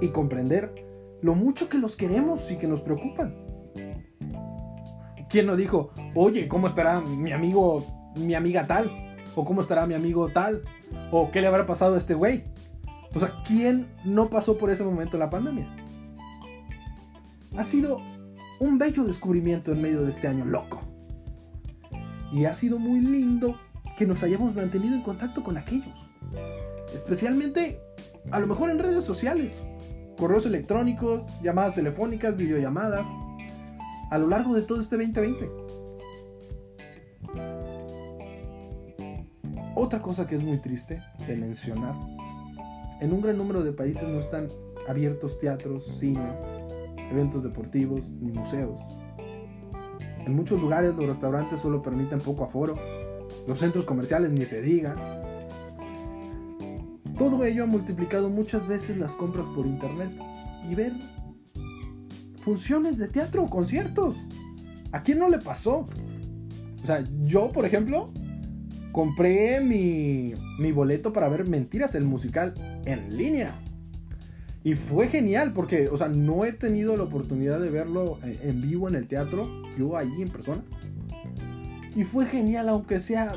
y 0.00 0.08
comprender 0.08 0.74
lo 1.22 1.34
mucho 1.34 1.68
que 1.68 1.78
los 1.78 1.96
queremos 1.96 2.50
y 2.50 2.56
que 2.56 2.66
nos 2.66 2.80
preocupan. 2.80 3.34
¿Quién 5.28 5.46
no 5.46 5.56
dijo, 5.56 5.90
oye, 6.14 6.48
¿cómo 6.48 6.66
estará 6.66 7.00
mi 7.00 7.32
amigo, 7.32 8.12
mi 8.16 8.34
amiga 8.34 8.66
tal? 8.66 8.90
¿O 9.34 9.44
cómo 9.44 9.60
estará 9.60 9.86
mi 9.86 9.94
amigo 9.94 10.28
tal? 10.28 10.62
¿O 11.10 11.30
qué 11.30 11.40
le 11.40 11.46
habrá 11.46 11.66
pasado 11.66 11.94
a 11.94 11.98
este 11.98 12.14
güey? 12.14 12.44
O 13.14 13.20
sea, 13.20 13.32
¿quién 13.46 13.88
no 14.04 14.28
pasó 14.28 14.58
por 14.58 14.70
ese 14.70 14.84
momento 14.84 15.16
en 15.16 15.20
la 15.20 15.30
pandemia? 15.30 15.84
ha 17.56 17.62
sido 17.62 18.00
un 18.60 18.78
bello 18.78 19.04
descubrimiento 19.04 19.72
en 19.72 19.82
medio 19.82 20.02
de 20.02 20.10
este 20.10 20.28
año 20.28 20.44
loco. 20.44 20.80
Y 22.32 22.46
ha 22.46 22.54
sido 22.54 22.78
muy 22.78 23.00
lindo 23.00 23.56
que 23.96 24.06
nos 24.06 24.22
hayamos 24.22 24.54
mantenido 24.54 24.94
en 24.94 25.02
contacto 25.02 25.42
con 25.42 25.56
aquellos. 25.56 25.94
Especialmente, 26.94 27.80
a 28.30 28.40
lo 28.40 28.46
mejor 28.46 28.70
en 28.70 28.78
redes 28.78 29.04
sociales, 29.04 29.62
correos 30.16 30.46
electrónicos, 30.46 31.22
llamadas 31.42 31.74
telefónicas, 31.74 32.36
videollamadas, 32.36 33.06
a 34.10 34.18
lo 34.18 34.28
largo 34.28 34.54
de 34.54 34.62
todo 34.62 34.80
este 34.80 34.96
2020. 34.96 35.50
Otra 39.76 40.00
cosa 40.00 40.26
que 40.26 40.36
es 40.36 40.42
muy 40.42 40.58
triste 40.58 41.02
de 41.26 41.36
mencionar, 41.36 41.94
en 43.00 43.12
un 43.12 43.20
gran 43.20 43.36
número 43.36 43.62
de 43.62 43.72
países 43.72 44.08
no 44.08 44.20
están 44.20 44.48
abiertos 44.88 45.38
teatros, 45.38 45.84
cines, 45.98 46.40
eventos 47.10 47.42
deportivos 47.42 48.08
ni 48.10 48.32
museos. 48.32 48.78
En 50.24 50.34
muchos 50.34 50.60
lugares 50.60 50.94
los 50.94 51.06
restaurantes 51.06 51.60
solo 51.60 51.82
permiten 51.82 52.20
poco 52.20 52.44
aforo, 52.44 52.74
los 53.46 53.58
centros 53.58 53.84
comerciales 53.84 54.30
ni 54.30 54.46
se 54.46 54.62
diga. 54.62 54.94
Todo 57.18 57.44
ello 57.44 57.64
ha 57.64 57.66
multiplicado 57.66 58.28
muchas 58.28 58.66
veces 58.66 58.96
las 58.96 59.12
compras 59.12 59.46
por 59.54 59.66
internet 59.66 60.10
y 60.68 60.74
ver 60.74 60.92
funciones 62.42 62.98
de 62.98 63.08
teatro 63.08 63.46
conciertos. 63.46 64.26
¿A 64.92 65.02
quién 65.02 65.18
no 65.18 65.28
le 65.28 65.38
pasó? 65.38 65.88
O 66.82 66.86
sea, 66.86 67.04
yo, 67.24 67.50
por 67.50 67.64
ejemplo, 67.64 68.10
compré 68.92 69.60
mi, 69.60 70.34
mi 70.58 70.72
boleto 70.72 71.12
para 71.12 71.28
ver 71.28 71.48
Mentiras, 71.48 71.94
el 71.94 72.04
musical, 72.04 72.54
en 72.84 73.16
línea. 73.16 73.54
Y 74.62 74.74
fue 74.74 75.08
genial 75.08 75.52
porque, 75.52 75.88
o 75.88 75.96
sea, 75.96 76.08
no 76.08 76.44
he 76.44 76.52
tenido 76.52 76.96
la 76.96 77.04
oportunidad 77.04 77.60
de 77.60 77.70
verlo 77.70 78.18
eh, 78.24 78.38
en 78.44 78.62
vivo 78.62 78.88
en 78.88 78.94
el 78.94 79.06
teatro, 79.06 79.46
yo 79.78 79.96
ahí 79.96 80.22
en 80.22 80.30
persona. 80.30 80.62
Y 81.94 82.04
fue 82.04 82.26
genial, 82.26 82.68
aunque 82.68 82.98
sea 82.98 83.34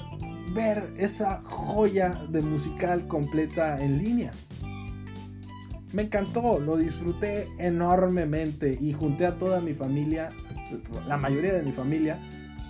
ver 0.54 0.94
esa 0.98 1.42
joya 1.42 2.24
de 2.30 2.42
musical 2.42 3.08
completa 3.08 3.84
en 3.84 3.98
línea. 4.00 4.32
Me 5.94 6.04
encantó, 6.04 6.60
lo 6.60 6.78
disfruté 6.78 7.48
enormemente 7.60 8.78
y 8.80 8.94
junté 8.94 9.26
a 9.26 9.38
toda 9.38 9.62
mi 9.62 9.74
familia, 9.74 10.32
la 11.08 11.18
mayoría 11.18 11.54
de 11.54 11.64
mi 11.64 11.72
familia 11.72 12.20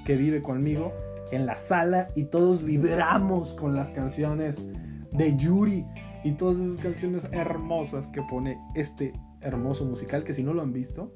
que 0.06 0.16
vive 0.16 0.42
conmigo, 0.42 0.94
en 1.32 1.46
la 1.46 1.56
sala 1.56 2.08
y 2.16 2.26
todos 2.26 2.64
vibramos 2.64 3.54
con 3.54 3.74
las 3.74 3.92
canciones 3.92 4.64
de 5.12 5.36
Yuri 5.36 5.86
y 6.24 6.34
todas 6.34 6.58
esas 6.60 6.78
canciones 6.78 7.28
hermosas 7.32 8.10
que 8.10 8.22
pone 8.22 8.60
este 8.76 9.14
hermoso 9.42 9.86
musical 9.86 10.24
que 10.24 10.34
si 10.34 10.44
no 10.44 10.54
lo 10.54 10.62
han 10.62 10.74
visto, 10.74 11.14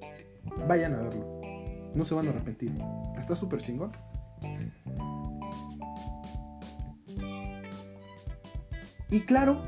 vayan 0.67 0.95
a 0.95 1.01
verlo. 1.01 1.41
No 1.95 2.05
se 2.05 2.15
van 2.15 2.27
a 2.27 2.29
arrepentir. 2.31 2.73
Está 3.17 3.35
súper 3.35 3.61
chingón. 3.61 3.91
Y 9.11 9.21
claro, 9.21 9.61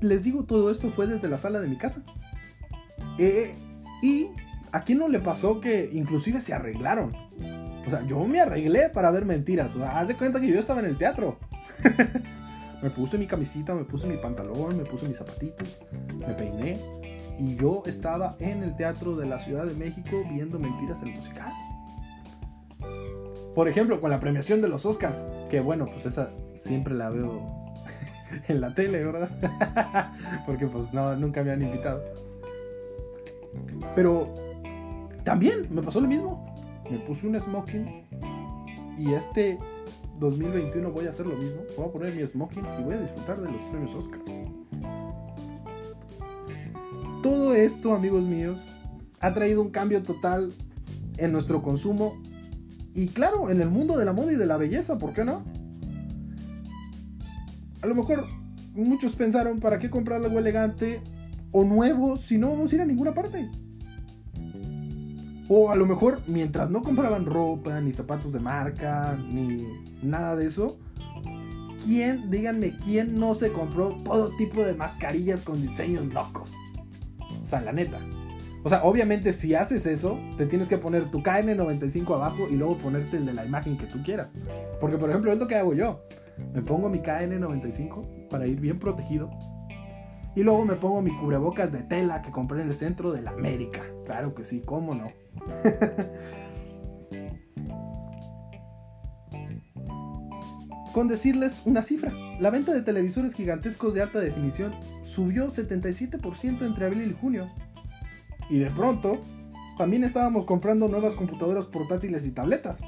les 0.00 0.24
digo, 0.24 0.44
todo 0.44 0.70
esto 0.70 0.90
fue 0.90 1.06
desde 1.06 1.28
la 1.28 1.38
sala 1.38 1.60
de 1.60 1.68
mi 1.68 1.76
casa. 1.76 2.02
Eh, 3.18 3.54
y 4.02 4.28
a 4.72 4.82
quién 4.82 4.98
no 4.98 5.08
le 5.08 5.20
pasó 5.20 5.60
que 5.60 5.90
inclusive 5.92 6.40
se 6.40 6.54
arreglaron. 6.54 7.14
O 7.86 7.90
sea, 7.90 8.04
yo 8.06 8.18
me 8.24 8.40
arreglé 8.40 8.88
para 8.90 9.10
ver 9.10 9.24
mentiras. 9.24 9.74
O 9.76 9.78
sea, 9.78 10.00
haz 10.00 10.08
de 10.08 10.16
cuenta 10.16 10.40
que 10.40 10.48
yo 10.48 10.58
estaba 10.58 10.80
en 10.80 10.86
el 10.86 10.96
teatro. 10.96 11.38
Me 12.82 12.90
puse 12.90 13.16
mi 13.16 13.28
camisita, 13.28 13.76
me 13.76 13.84
puse 13.84 14.08
mi 14.08 14.16
pantalón, 14.16 14.76
me 14.76 14.84
puse 14.84 15.06
mis 15.06 15.16
zapatitos, 15.16 15.78
me 16.18 16.34
peiné 16.34 16.80
y 17.38 17.54
yo 17.54 17.84
estaba 17.86 18.36
en 18.40 18.64
el 18.64 18.74
teatro 18.74 19.14
de 19.14 19.24
la 19.24 19.38
Ciudad 19.38 19.66
de 19.66 19.74
México 19.74 20.24
viendo 20.28 20.58
Mentiras 20.58 21.00
el 21.02 21.10
musical. 21.10 21.52
Por 23.54 23.68
ejemplo, 23.68 24.00
con 24.00 24.10
la 24.10 24.18
premiación 24.18 24.62
de 24.62 24.68
los 24.68 24.84
Oscars, 24.84 25.24
que 25.48 25.60
bueno, 25.60 25.86
pues 25.86 26.06
esa 26.06 26.30
siempre 26.56 26.94
la 26.94 27.08
veo 27.10 27.61
en 28.48 28.60
la 28.60 28.74
tele, 28.74 29.04
¿verdad? 29.04 29.30
Porque 30.46 30.66
pues 30.66 30.92
no, 30.92 31.14
nunca 31.16 31.42
me 31.42 31.52
han 31.52 31.62
invitado. 31.62 32.02
Pero 33.94 34.32
también 35.24 35.66
me 35.70 35.82
pasó 35.82 36.00
lo 36.00 36.08
mismo. 36.08 36.54
Me 36.90 36.98
puse 36.98 37.26
un 37.26 37.38
smoking 37.40 38.04
y 38.98 39.12
este 39.14 39.58
2021 40.18 40.90
voy 40.90 41.06
a 41.06 41.10
hacer 41.10 41.26
lo 41.26 41.36
mismo. 41.36 41.62
Voy 41.76 41.86
a 41.86 41.92
poner 41.92 42.14
mi 42.14 42.26
smoking 42.26 42.64
y 42.78 42.82
voy 42.82 42.94
a 42.94 43.00
disfrutar 43.00 43.40
de 43.40 43.50
los 43.50 43.60
premios 43.62 43.94
Oscar. 43.94 44.20
Todo 47.22 47.54
esto, 47.54 47.94
amigos 47.94 48.24
míos, 48.24 48.58
ha 49.20 49.32
traído 49.32 49.62
un 49.62 49.70
cambio 49.70 50.02
total 50.02 50.52
en 51.18 51.32
nuestro 51.32 51.62
consumo 51.62 52.20
y 52.94 53.08
claro, 53.08 53.48
en 53.48 53.60
el 53.60 53.70
mundo 53.70 53.96
de 53.96 54.04
la 54.04 54.12
moda 54.12 54.32
y 54.32 54.36
de 54.36 54.44
la 54.44 54.56
belleza, 54.56 54.98
¿por 54.98 55.14
qué 55.14 55.24
no? 55.24 55.44
A 57.82 57.86
lo 57.86 57.94
mejor 57.94 58.26
muchos 58.74 59.12
pensaron, 59.16 59.58
¿para 59.58 59.78
qué 59.78 59.90
comprar 59.90 60.22
algo 60.22 60.38
elegante 60.38 61.02
o 61.50 61.64
nuevo 61.64 62.16
si 62.16 62.38
no 62.38 62.50
vamos 62.50 62.72
a 62.72 62.74
ir 62.76 62.80
a 62.80 62.86
ninguna 62.86 63.12
parte? 63.12 63.50
O 65.48 65.70
a 65.70 65.76
lo 65.76 65.84
mejor, 65.84 66.20
mientras 66.28 66.70
no 66.70 66.80
compraban 66.80 67.26
ropa, 67.26 67.80
ni 67.80 67.92
zapatos 67.92 68.32
de 68.32 68.38
marca, 68.38 69.18
ni 69.28 69.66
nada 70.00 70.36
de 70.36 70.46
eso, 70.46 70.78
¿quién, 71.84 72.30
díganme, 72.30 72.76
quién 72.84 73.18
no 73.18 73.34
se 73.34 73.52
compró 73.52 73.96
todo 74.04 74.30
tipo 74.36 74.64
de 74.64 74.74
mascarillas 74.74 75.42
con 75.42 75.60
diseños 75.60 76.06
locos? 76.14 76.54
O 77.42 77.46
sea, 77.46 77.60
la 77.60 77.72
neta. 77.72 77.98
O 78.62 78.68
sea, 78.68 78.84
obviamente 78.84 79.32
si 79.32 79.56
haces 79.56 79.86
eso, 79.86 80.18
te 80.38 80.46
tienes 80.46 80.68
que 80.68 80.78
poner 80.78 81.10
tu 81.10 81.20
KN95 81.20 82.14
abajo 82.14 82.46
y 82.48 82.54
luego 82.54 82.78
ponerte 82.78 83.16
el 83.16 83.26
de 83.26 83.34
la 83.34 83.44
imagen 83.44 83.76
que 83.76 83.86
tú 83.86 84.02
quieras. 84.04 84.30
Porque, 84.80 84.96
por 84.96 85.10
ejemplo, 85.10 85.32
es 85.32 85.40
lo 85.40 85.48
que 85.48 85.56
hago 85.56 85.74
yo. 85.74 86.00
Me 86.54 86.62
pongo 86.62 86.88
mi 86.88 86.98
KN95 86.98 88.28
para 88.28 88.46
ir 88.46 88.60
bien 88.60 88.78
protegido 88.78 89.30
y 90.34 90.42
luego 90.42 90.64
me 90.64 90.76
pongo 90.76 91.02
mi 91.02 91.14
cubrebocas 91.16 91.70
de 91.72 91.82
tela 91.82 92.22
que 92.22 92.30
compré 92.30 92.62
en 92.62 92.68
el 92.68 92.74
centro 92.74 93.12
de 93.12 93.20
la 93.22 93.32
América. 93.32 93.80
Claro 94.06 94.34
que 94.34 94.44
sí, 94.44 94.62
cómo 94.64 94.94
no. 94.94 95.12
Con 100.92 101.08
decirles 101.08 101.62
una 101.64 101.82
cifra, 101.82 102.12
la 102.38 102.50
venta 102.50 102.74
de 102.74 102.82
televisores 102.82 103.34
gigantescos 103.34 103.94
de 103.94 104.02
alta 104.02 104.20
definición 104.20 104.74
subió 105.04 105.50
77% 105.50 106.66
entre 106.66 106.86
abril 106.86 107.10
y 107.10 107.14
junio. 107.18 107.50
Y 108.50 108.58
de 108.58 108.70
pronto, 108.70 109.22
también 109.78 110.04
estábamos 110.04 110.44
comprando 110.44 110.88
nuevas 110.88 111.14
computadoras 111.14 111.64
portátiles 111.64 112.26
y 112.26 112.32
tabletas. 112.32 112.80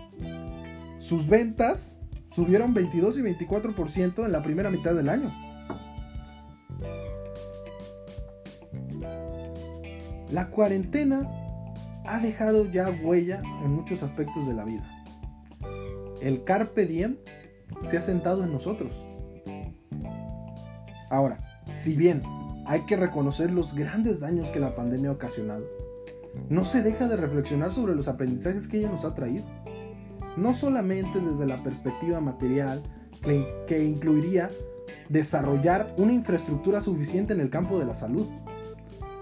Sus 0.98 1.28
ventas 1.28 1.98
subieron 2.35 2.75
22 2.75 3.18
y 3.18 3.23
24% 3.23 4.25
en 4.25 4.33
la 4.33 4.42
primera 4.42 4.70
mitad 4.70 4.94
del 4.94 5.09
año. 5.09 5.33
La 10.31 10.49
cuarentena 10.51 11.31
ha 12.05 12.18
dejado 12.18 12.66
ya 12.70 12.90
huella 12.90 13.40
en 13.64 13.73
muchos 13.73 14.03
aspectos 14.03 14.47
de 14.47 14.55
la 14.55 14.64
vida. 14.64 14.85
El 16.20 16.44
carpe 16.44 16.87
diem 16.87 17.18
se 17.88 17.97
ha 17.97 18.01
sentado 18.01 18.44
en 18.44 18.53
nosotros. 18.53 18.94
Ahora, 21.11 21.38
si 21.75 21.94
bien 21.94 22.23
hay 22.66 22.81
que 22.81 22.97
reconocer 22.97 23.53
los 23.53 23.75
grandes 23.75 24.20
daños 24.20 24.49
que 24.51 24.59
la 24.59 24.75
pandemia 24.75 25.11
ha 25.11 25.14
ocasionado, 25.14 25.64
no 26.49 26.64
se 26.64 26.83
deja 26.83 27.07
de 27.07 27.16
reflexionar 27.16 27.73
sobre 27.73 27.94
los 27.94 28.09
aprendizajes 28.09 28.66
que 28.66 28.79
ella 28.79 28.90
nos 28.90 29.05
ha 29.05 29.14
traído. 29.14 29.44
No 30.37 30.55
solamente 30.55 31.20
desde 31.20 31.47
la 31.47 31.62
perspectiva 31.62 32.20
material, 32.20 32.83
que, 33.66 33.85
incluiría 33.85 34.51
desarrollar 35.09 35.94
una 35.97 36.12
infraestructura 36.12 36.81
suficiente 36.81 37.33
en 37.33 37.40
el 37.40 37.51
campo 37.51 37.79
de 37.79 37.87
la 37.87 37.94
salud, 37.94 38.27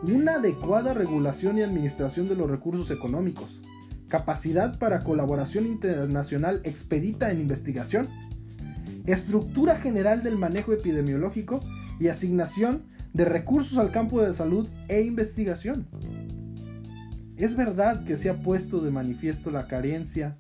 una 0.03 0.35
adecuada 0.35 0.93
regulación 0.93 1.59
y 1.59 1.63
administración 1.63 2.29
de 2.29 2.35
los 2.35 2.51
recursos 2.51 2.91
económicos, 2.91 3.61
capacidad 4.09 4.79
para 4.79 5.05
colaboración 5.05 5.67
internacional 5.67 6.61
expedita 6.65 7.31
en 7.31 7.41
investigación 7.41 8.09
estructura 9.07 9.77
general 9.77 10.23
del 10.23 10.37
manejo 10.37 10.73
epidemiológico 10.73 11.61
y 11.99 12.09
asignación 12.09 12.85
de 13.13 13.25
recursos 13.25 13.79
al 13.79 13.91
campo 13.91 14.23
de 14.23 14.33
salud 14.33 14.69
e 14.89 15.03
investigación. 15.03 15.87
Es 17.37 17.57
verdad 17.57 18.05
que 18.05 18.17
se 18.17 18.31
ha 18.31 18.39
puesto 18.39 18.81
de 18.81 18.91
manifiesto 18.91 19.51
la 19.51 19.67
carencia 19.67 20.39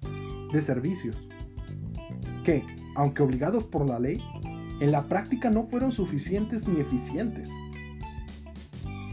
de 0.52 0.62
servicios, 0.62 1.16
que, 2.44 2.64
aunque 2.94 3.22
obligados 3.22 3.64
por 3.64 3.88
la 3.88 3.98
ley, 3.98 4.22
en 4.80 4.92
la 4.92 5.08
práctica 5.08 5.50
no 5.50 5.66
fueron 5.66 5.92
suficientes 5.92 6.66
ni 6.66 6.80
eficientes, 6.80 7.50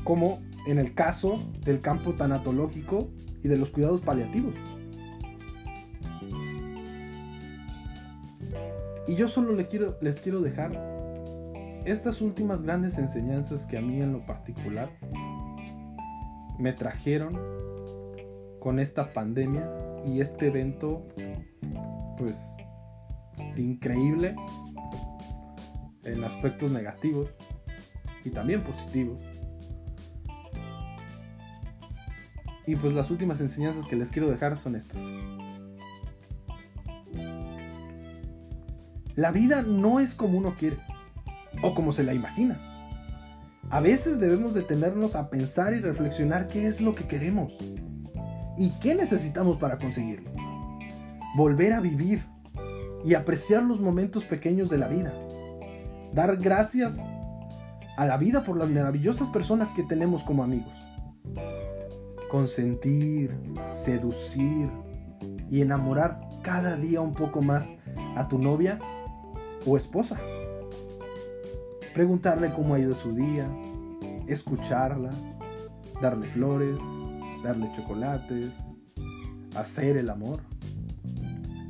como 0.03 0.41
en 0.65 0.79
el 0.79 0.93
caso 0.93 1.41
del 1.61 1.81
campo 1.81 2.13
tanatológico 2.13 3.09
y 3.43 3.47
de 3.47 3.57
los 3.57 3.69
cuidados 3.69 4.01
paliativos. 4.01 4.55
Y 9.07 9.15
yo 9.15 9.27
solo 9.27 9.53
les 9.53 9.67
quiero, 9.67 9.97
les 10.01 10.19
quiero 10.19 10.41
dejar 10.41 10.71
estas 11.85 12.21
últimas 12.21 12.61
grandes 12.61 12.97
enseñanzas 12.97 13.65
que 13.65 13.77
a 13.77 13.81
mí 13.81 14.01
en 14.01 14.13
lo 14.13 14.25
particular 14.25 14.89
me 16.59 16.73
trajeron 16.73 17.39
con 18.59 18.79
esta 18.79 19.13
pandemia 19.13 19.67
y 20.05 20.21
este 20.21 20.47
evento 20.47 21.07
pues 22.19 22.35
increíble 23.55 24.35
en 26.03 26.23
aspectos 26.23 26.69
negativos 26.69 27.27
y 28.25 28.29
también 28.29 28.61
positivos. 28.61 29.17
Y 32.67 32.75
pues 32.75 32.93
las 32.93 33.09
últimas 33.09 33.41
enseñanzas 33.41 33.85
que 33.85 33.95
les 33.95 34.11
quiero 34.11 34.29
dejar 34.29 34.57
son 34.57 34.75
estas. 34.75 35.01
La 39.15 39.31
vida 39.31 39.63
no 39.63 39.99
es 39.99 40.13
como 40.13 40.37
uno 40.37 40.55
quiere 40.57 40.77
o 41.63 41.73
como 41.73 41.91
se 41.91 42.03
la 42.03 42.13
imagina. 42.13 42.59
A 43.69 43.79
veces 43.79 44.19
debemos 44.19 44.53
detenernos 44.53 45.15
a 45.15 45.29
pensar 45.29 45.73
y 45.73 45.79
reflexionar 45.79 46.47
qué 46.47 46.67
es 46.67 46.81
lo 46.81 46.95
que 46.95 47.05
queremos 47.05 47.53
y 48.57 48.71
qué 48.81 48.95
necesitamos 48.95 49.57
para 49.57 49.77
conseguirlo. 49.77 50.38
Volver 51.35 51.73
a 51.73 51.79
vivir 51.79 52.23
y 53.05 53.13
apreciar 53.13 53.63
los 53.63 53.79
momentos 53.79 54.25
pequeños 54.25 54.69
de 54.69 54.77
la 54.77 54.87
vida. 54.87 55.13
Dar 56.13 56.37
gracias 56.37 56.99
a 57.97 58.05
la 58.05 58.17
vida 58.17 58.43
por 58.43 58.57
las 58.57 58.69
maravillosas 58.69 59.27
personas 59.29 59.69
que 59.69 59.83
tenemos 59.83 60.23
como 60.23 60.43
amigos. 60.43 60.73
Consentir, 62.29 63.35
seducir 63.73 64.69
y 65.49 65.61
enamorar 65.61 66.19
cada 66.41 66.75
día 66.75 67.01
un 67.01 67.13
poco 67.13 67.41
más 67.41 67.69
a 68.15 68.27
tu 68.27 68.37
novia 68.37 68.79
o 69.65 69.77
esposa. 69.77 70.17
Preguntarle 71.93 72.53
cómo 72.53 72.75
ha 72.75 72.79
ido 72.79 72.95
su 72.95 73.13
día, 73.13 73.45
escucharla, 74.27 75.09
darle 76.01 76.27
flores, 76.27 76.77
darle 77.43 77.69
chocolates, 77.75 78.51
hacer 79.55 79.97
el 79.97 80.09
amor. 80.09 80.39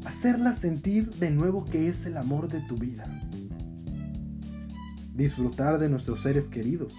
Hacerla 0.09 0.53
sentir 0.53 1.11
de 1.11 1.29
nuevo 1.29 1.65
que 1.65 1.87
es 1.87 2.07
el 2.07 2.17
amor 2.17 2.47
de 2.47 2.61
tu 2.61 2.75
vida. 2.75 3.03
Disfrutar 5.13 5.77
de 5.77 5.87
nuestros 5.87 6.21
seres 6.21 6.49
queridos. 6.49 6.95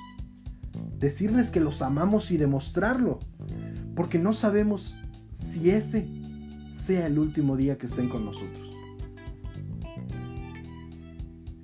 Decirles 0.96 1.51
que 1.51 1.59
los 1.59 1.83
amamos 1.83 2.31
y 2.31 2.37
demostrarlo. 2.37 3.18
Porque 3.96 4.20
no 4.20 4.33
sabemos 4.33 4.94
si 5.33 5.70
ese 5.70 6.07
sea 6.73 7.09
el 7.09 7.18
último 7.18 7.57
día 7.57 7.79
que 7.79 7.87
estén 7.87 8.09
con 8.09 8.25
nosotros. 8.25 8.79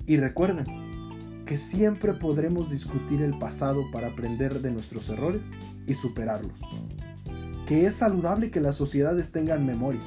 Y 0.04 0.16
recuerden 0.16 1.44
que 1.46 1.56
siempre 1.56 2.12
podremos 2.14 2.72
discutir 2.72 3.22
el 3.22 3.38
pasado 3.38 3.84
para 3.92 4.08
aprender 4.08 4.62
de 4.62 4.72
nuestros 4.72 5.08
errores 5.10 5.44
y 5.86 5.94
superarlos. 5.94 6.58
Que 7.68 7.86
es 7.86 7.94
saludable 7.94 8.50
que 8.50 8.60
las 8.60 8.74
sociedades 8.74 9.30
tengan 9.30 9.64
memoria, 9.64 10.02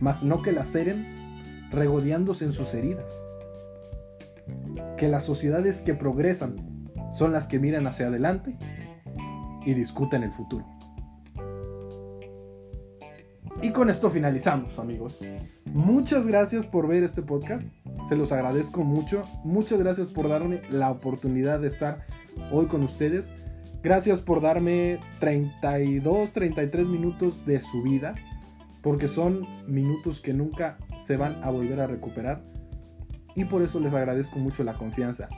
mas 0.00 0.22
no 0.22 0.42
que 0.42 0.52
las 0.52 0.74
heren 0.74 1.06
regodeándose 1.70 2.44
en 2.44 2.52
sus 2.52 2.74
heridas. 2.74 3.20
Que 4.96 5.08
las 5.08 5.24
sociedades 5.24 5.80
que 5.80 5.94
progresan 5.94 6.56
son 7.12 7.32
las 7.32 7.46
que 7.46 7.58
miran 7.58 7.86
hacia 7.86 8.06
adelante 8.06 8.56
y 9.64 9.74
discuten 9.74 10.22
el 10.22 10.32
futuro. 10.32 10.66
Y 13.62 13.70
con 13.70 13.88
esto 13.88 14.10
finalizamos, 14.10 14.78
amigos. 14.78 15.24
Muchas 15.64 16.26
gracias 16.26 16.66
por 16.66 16.86
ver 16.86 17.02
este 17.02 17.22
podcast. 17.22 17.72
Se 18.08 18.16
los 18.16 18.30
agradezco 18.30 18.84
mucho. 18.84 19.22
Muchas 19.42 19.78
gracias 19.78 20.08
por 20.08 20.28
darme 20.28 20.60
la 20.70 20.90
oportunidad 20.90 21.60
de 21.60 21.68
estar 21.68 22.04
hoy 22.52 22.66
con 22.66 22.82
ustedes. 22.82 23.28
Gracias 23.82 24.20
por 24.20 24.40
darme 24.40 24.98
32, 25.20 26.32
33 26.32 26.86
minutos 26.86 27.46
de 27.46 27.60
su 27.60 27.82
vida. 27.82 28.14
Porque 28.84 29.08
son 29.08 29.46
minutos 29.66 30.20
que 30.20 30.34
nunca 30.34 30.78
se 31.02 31.16
van 31.16 31.42
a 31.42 31.50
volver 31.50 31.80
a 31.80 31.88
recuperar. 31.88 32.44
Y 33.34 33.46
por 33.46 33.62
eso 33.62 33.80
les 33.80 33.92
agradezco 33.94 34.38
mucho 34.38 34.62
la 34.62 34.74
confianza. 34.74 35.28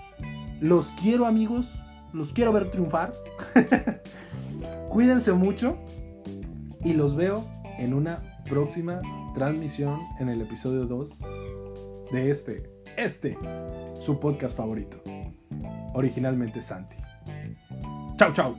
Los 0.60 0.90
quiero 0.90 1.24
amigos. 1.24 1.72
Los 2.12 2.32
quiero 2.32 2.52
ver 2.52 2.70
triunfar. 2.70 3.14
Cuídense 4.90 5.32
mucho. 5.32 5.78
Y 6.84 6.92
los 6.92 7.14
veo 7.16 7.46
en 7.78 7.94
una 7.94 8.20
próxima 8.48 8.98
transmisión 9.34 10.00
en 10.18 10.28
el 10.28 10.40
episodio 10.40 10.86
2 10.86 11.18
de 12.10 12.30
este, 12.30 12.70
este, 12.96 13.38
su 14.00 14.18
podcast 14.18 14.56
favorito. 14.56 15.02
Originalmente 15.94 16.62
Santi. 16.62 16.96
Chao, 18.16 18.32
chao. 18.32 18.56